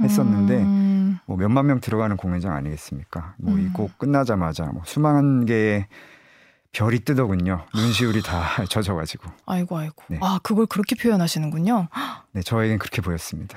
했었는데 0.00 0.56
음. 0.56 1.18
뭐 1.26 1.36
몇만 1.36 1.66
명 1.66 1.80
들어가는 1.80 2.16
공연장 2.16 2.52
아니겠습니까? 2.52 3.34
뭐 3.38 3.58
이곡 3.58 3.90
음. 3.90 3.94
끝나자마자 3.98 4.64
뭐 4.66 4.82
수많은 4.84 5.46
개의 5.46 5.86
별이 6.72 7.00
뜨더군요. 7.00 7.64
눈시울이 7.74 8.22
다 8.22 8.64
젖어가지고. 8.68 9.30
아이고 9.46 9.78
아이고. 9.78 10.04
네. 10.08 10.18
아 10.20 10.38
그걸 10.42 10.66
그렇게 10.66 10.94
표현하시는군요. 10.94 11.88
네, 12.32 12.42
저에겐 12.42 12.78
그렇게 12.78 13.00
보였습니다. 13.00 13.56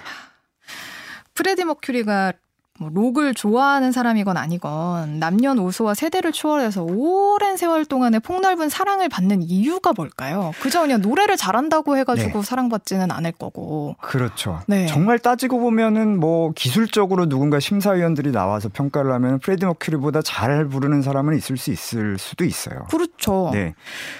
프레디 1.33 1.65
머큐리가 1.65 2.33
뭐 2.79 2.89
록을 2.93 3.33
좋아하는 3.33 3.91
사람이건 3.91 4.37
아니건 4.37 5.19
남녀노소와 5.19 5.93
세대를 5.93 6.31
초월해서 6.31 6.83
오랜 6.83 7.57
세월 7.57 7.83
동안의 7.85 8.21
폭넓은 8.21 8.69
사랑을 8.69 9.09
받는 9.09 9.43
이유가 9.43 9.91
뭘까요? 9.93 10.53
그저 10.61 10.81
그냥 10.81 11.01
노래를 11.01 11.35
잘한다고 11.35 11.97
해가지고 11.97 12.39
네. 12.39 12.45
사랑받지는 12.45 13.11
않을 13.11 13.33
거고. 13.33 13.95
그렇죠. 13.99 14.61
네. 14.67 14.85
정말 14.85 15.19
따지고 15.19 15.59
보면은 15.59 16.19
뭐 16.19 16.51
기술적으로 16.55 17.27
누군가 17.27 17.59
심사위원들이 17.59 18.31
나와서 18.31 18.69
평가를 18.69 19.11
하면 19.11 19.39
프레디 19.39 19.65
머큐리보다 19.65 20.21
잘 20.21 20.65
부르는 20.65 21.01
사람은 21.01 21.35
있을 21.35 21.57
수 21.57 21.71
있을 21.71 22.17
수도 22.17 22.45
있어요. 22.45 22.85
그렇죠. 22.89 23.49
네. 23.51 23.75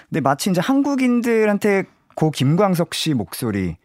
근데 0.10 0.20
마치 0.20 0.50
이제 0.50 0.60
한국인들한테 0.60 1.86
고 2.14 2.32
김광석 2.32 2.94
씨 2.94 3.14
목소리 3.14 3.78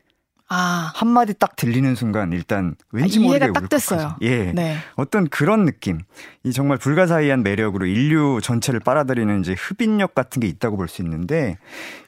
아. 0.57 0.93
한 0.95 1.09
마디 1.09 1.35
딱 1.35 1.57
들리는 1.57 1.97
순간 1.97 2.33
일단 2.33 2.77
왠지 2.93 3.19
아, 3.19 3.23
모르게 3.23 3.51
딱 3.53 3.69
됐어요. 3.69 4.17
예. 4.23 4.53
네. 4.53 4.77
어떤 4.95 5.27
그런 5.29 5.65
느낌. 5.65 6.01
이 6.45 6.53
정말 6.53 6.79
불가사의한 6.79 7.43
매력으로 7.43 7.87
인류 7.87 8.39
전체를 8.41 8.79
빨아들이는 8.79 9.41
이제 9.41 9.55
흡인력 9.59 10.15
같은 10.15 10.41
게 10.41 10.47
있다고 10.47 10.77
볼 10.77 10.85
수 10.87 11.03
있는데 11.03 11.57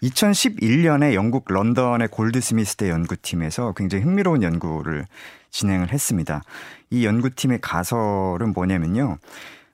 2011년에 0.02 1.14
영국 1.14 1.46
런던의 1.48 2.08
골드스미스대 2.08 2.88
연구팀에서 2.90 3.72
굉장히 3.72 4.04
흥미로운 4.04 4.42
연구를 4.42 5.06
진행을 5.50 5.92
했습니다. 5.92 6.42
이 6.90 7.04
연구팀의 7.04 7.60
가설은 7.62 8.52
뭐냐면요. 8.54 9.18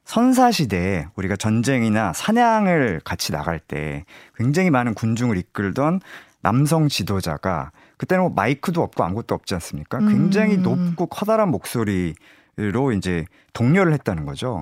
선사시대에 0.05 1.07
우리가 1.17 1.37
전쟁이나 1.37 2.13
사냥을 2.13 3.01
같이 3.05 3.33
나갈 3.33 3.59
때 3.59 4.05
굉장히 4.37 4.71
많은 4.71 4.95
군중을 4.95 5.37
이끌던 5.37 6.01
남성 6.41 6.89
지도자가 6.89 7.71
그때는 8.03 8.25
뭐 8.25 8.33
마이크도 8.35 8.83
없고 8.83 9.05
아무것도 9.05 9.33
없지 9.37 9.55
않습니까? 9.55 10.01
굉장히 10.01 10.57
음. 10.57 10.63
높고 10.63 11.07
커다란 11.07 11.53
목소리로 11.53 12.93
이제 12.97 13.25
독려를 13.53 13.93
했다는 13.93 14.27
거죠. 14.27 14.61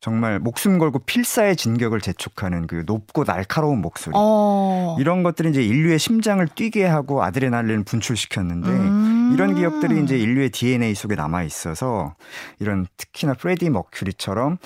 정말 0.00 0.40
목숨 0.40 0.78
걸고 0.78 0.98
필사의 0.98 1.54
진격을 1.54 2.00
재촉하는 2.00 2.66
그 2.66 2.82
높고 2.84 3.22
날카로운 3.22 3.80
목소리. 3.80 4.12
어. 4.16 4.96
이런 4.98 5.22
것들이 5.22 5.50
이제 5.50 5.62
인류의 5.62 6.00
심장을 6.00 6.44
뛰게 6.48 6.84
하고 6.84 7.22
아드레날린을 7.22 7.84
분출시켰는데 7.84 8.68
음. 8.68 9.30
이런 9.34 9.54
기억들이 9.54 10.02
이제 10.02 10.18
인류의 10.18 10.50
DNA 10.50 10.96
속에 10.96 11.14
남아 11.14 11.44
있어서 11.44 12.16
이런 12.58 12.88
특히나 12.96 13.34
프레디 13.34 13.70
머큐리처럼 13.70 14.58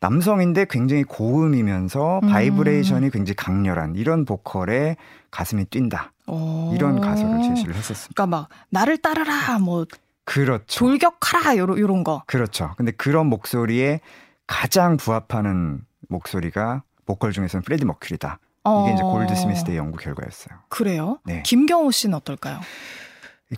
남성인데 0.00 0.66
굉장히 0.68 1.04
고음이면서 1.04 2.20
음. 2.24 2.28
바이브레이션이 2.28 3.10
굉장히 3.10 3.36
강렬한 3.36 3.94
이런 3.94 4.24
보컬에 4.24 4.96
가슴이 5.30 5.66
뛴다. 5.66 6.10
오. 6.26 6.72
이런 6.74 7.00
가설을 7.00 7.42
제시를 7.42 7.74
했었습니다. 7.74 8.14
그러니까 8.14 8.26
막 8.26 8.48
나를 8.70 8.98
따르라 8.98 9.58
뭐 9.58 9.86
그렇죠. 10.24 10.78
돌격하라 10.80 11.56
요런 11.56 11.78
요런 11.78 12.04
거. 12.04 12.22
그렇죠. 12.26 12.74
근데 12.76 12.92
그런 12.92 13.26
목소리에 13.26 14.00
가장 14.46 14.96
부합하는 14.96 15.84
목소리가 16.08 16.82
보컬 17.04 17.32
중에서는 17.32 17.62
프레디 17.62 17.84
머큐리다. 17.84 18.38
이게 18.84 18.94
이제 18.94 19.02
어. 19.02 19.12
골드스미스 19.12 19.64
대의 19.64 19.78
연구 19.78 19.96
결과였어요. 19.98 20.58
그래요? 20.68 21.20
네. 21.24 21.42
김경호 21.44 21.92
씨는 21.92 22.16
어떨까요? 22.16 22.60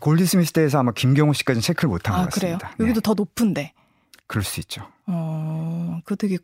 골드스미스 0.00 0.52
대에서 0.52 0.78
아마 0.80 0.92
김경호 0.92 1.32
씨까지는 1.32 1.62
체크를 1.62 1.88
못한 1.88 2.14
아, 2.14 2.18
것 2.18 2.24
같습니다. 2.34 2.58
그래요? 2.58 2.74
여기도 2.80 3.00
네. 3.00 3.02
더 3.02 3.14
높은데. 3.14 3.72
그럴 4.26 4.44
수 4.44 4.60
있죠. 4.60 4.86
어, 5.06 6.00
그 6.04 6.16
되게 6.16 6.36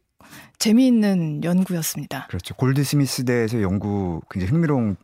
재미있는 0.58 1.44
연구였습니다. 1.44 2.28
그렇죠. 2.28 2.54
골드스미스 2.54 3.26
대에서 3.26 3.60
연구 3.60 4.22
굉장히 4.30 4.50
흥미로운 4.50 4.96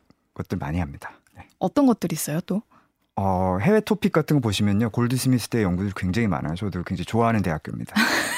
것들 0.42 0.58
많이 0.58 0.78
합니다. 0.78 1.12
네. 1.36 1.46
어떤 1.58 1.86
것들이 1.86 2.14
있어요, 2.14 2.40
또? 2.42 2.62
어, 3.16 3.58
해외 3.60 3.80
토픽 3.80 4.12
같은 4.12 4.36
거 4.36 4.40
보시면요. 4.40 4.90
골드스미스대 4.90 5.62
연구들 5.62 5.92
굉장히 5.94 6.28
많아요. 6.28 6.54
저도 6.54 6.82
굉장히 6.84 7.04
좋아하는 7.04 7.42
대학교입니다. 7.42 7.94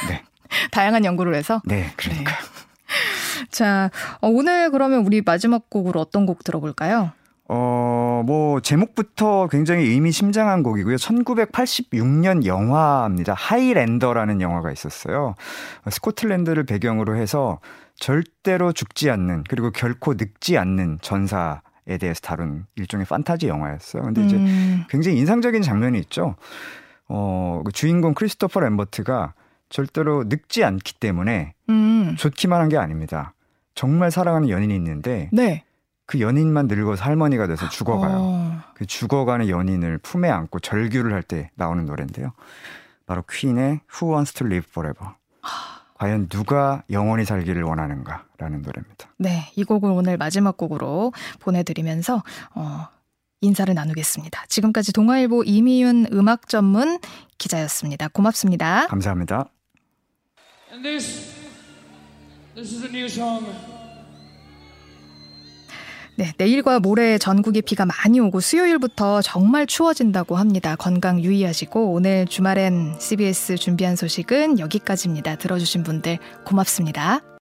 네. 0.09 0.23
다양한 0.73 1.05
연구를 1.05 1.35
해서? 1.35 1.63
네, 1.65 1.93
그러니까요. 1.97 2.37
네. 2.37 3.47
자, 3.51 3.91
어, 4.21 4.29
오늘 4.29 4.71
그러면 4.71 5.07
우리 5.07 5.23
마지막 5.23 5.71
곡으로 5.71 6.01
어떤 6.01 6.27
곡 6.27 6.45
들어볼까요? 6.45 7.13
어, 7.49 8.23
뭐, 8.25 8.61
제목부터 8.61 9.49
굉장히 9.49 9.85
의미심장한 9.85 10.63
곡이고요. 10.63 10.97
1986년 10.97 12.47
영화입니다. 12.47 13.35
하이랜더라는 13.35 14.41
영화가 14.41 14.73
있었어요. 14.73 15.35
스코틀랜드를 15.91 16.65
배경으로 16.65 17.17
해서 17.17 17.61
절대로 17.97 18.73
죽지 18.73 19.11
않는 19.11 19.45
그리고 19.49 19.71
결코 19.71 20.15
늙지 20.15 20.57
않는 20.57 20.99
전사 21.03 21.63
에 21.89 21.99
대해서 21.99 22.21
다룬 22.21 22.67
일종의 22.77 23.07
판타지 23.07 23.49
영화였어요. 23.49 24.05
근데 24.05 24.25
이제 24.25 24.37
음. 24.37 24.85
굉장히 24.89 25.19
인상적인 25.19 25.63
장면이 25.63 25.99
있죠. 26.01 26.37
어, 27.09 27.61
그 27.65 27.73
주인공 27.73 28.15
크리스토퍼 28.15 28.61
램버트가 28.61 29.35
절대로 29.69 30.25
늙지 30.29 30.63
않기 30.65 30.95
때문에 31.01 31.55
음. 31.71 32.15
좋기만 32.17 32.61
한 32.61 32.69
게 32.69 32.77
아닙니다. 32.77 33.35
정말 33.75 34.11
사랑하는 34.11 34.49
연인이 34.49 34.75
있는데 34.77 35.29
네. 35.33 35.65
그 36.07 36.21
연인만 36.21 36.67
늙어서 36.69 37.03
할머니가 37.05 37.47
돼서 37.47 37.69
죽어가요. 37.69 38.17
어. 38.21 38.61
그 38.75 38.87
죽어가는 38.87 39.49
연인을 39.49 39.99
품에 39.99 40.29
안고 40.31 40.61
절규를 40.61 41.13
할 41.13 41.23
때 41.23 41.51
나오는 41.55 41.85
노래인데요. 41.85 42.33
바로 43.07 43.23
퀸의 43.29 43.81
Who 43.93 44.13
Wants 44.15 44.35
to 44.35 44.47
Live 44.47 44.69
Forever. 44.71 45.15
과연 46.03 46.29
누가 46.29 46.83
영원히 46.91 47.25
살기를 47.25 47.63
원하는가라는 47.63 48.63
노래입니다. 48.63 49.15
네, 49.19 49.53
이 49.55 49.63
곡을 49.63 49.89
오늘 49.89 50.17
마지막 50.17 50.57
곡으로 50.57 51.13
보내드리면서 51.39 52.25
어, 52.57 52.89
인사를 53.41 53.73
나누겠습니다. 53.73 54.47
지금까지 54.49 54.93
동아일보 54.93 55.45
이미윤 55.45 56.09
음악 56.13 56.49
전문 56.49 56.99
기자였습니다. 57.39 58.09
고맙습니다. 58.09 58.89
감사합니다. 58.89 59.49
This, 60.83 61.37
this 62.57 63.13
네, 66.23 66.33
내일과 66.39 66.79
모레 66.79 67.19
전국에 67.19 67.61
비가 67.63 67.85
많이 67.85 68.21
오고 68.21 68.39
수요일부터 68.39 69.23
정말 69.23 69.67
추워진다고 69.67 70.37
합니다. 70.37 70.77
건강 70.77 71.21
유의하시고 71.21 71.93
오늘 71.93 72.27
주말엔 72.27 72.95
CBS 73.01 73.57
준비한 73.57 73.97
소식은 73.97 74.61
여기까지입니다. 74.61 75.35
들어주신 75.35 75.83
분들 75.83 76.19
고맙습니다. 76.45 77.32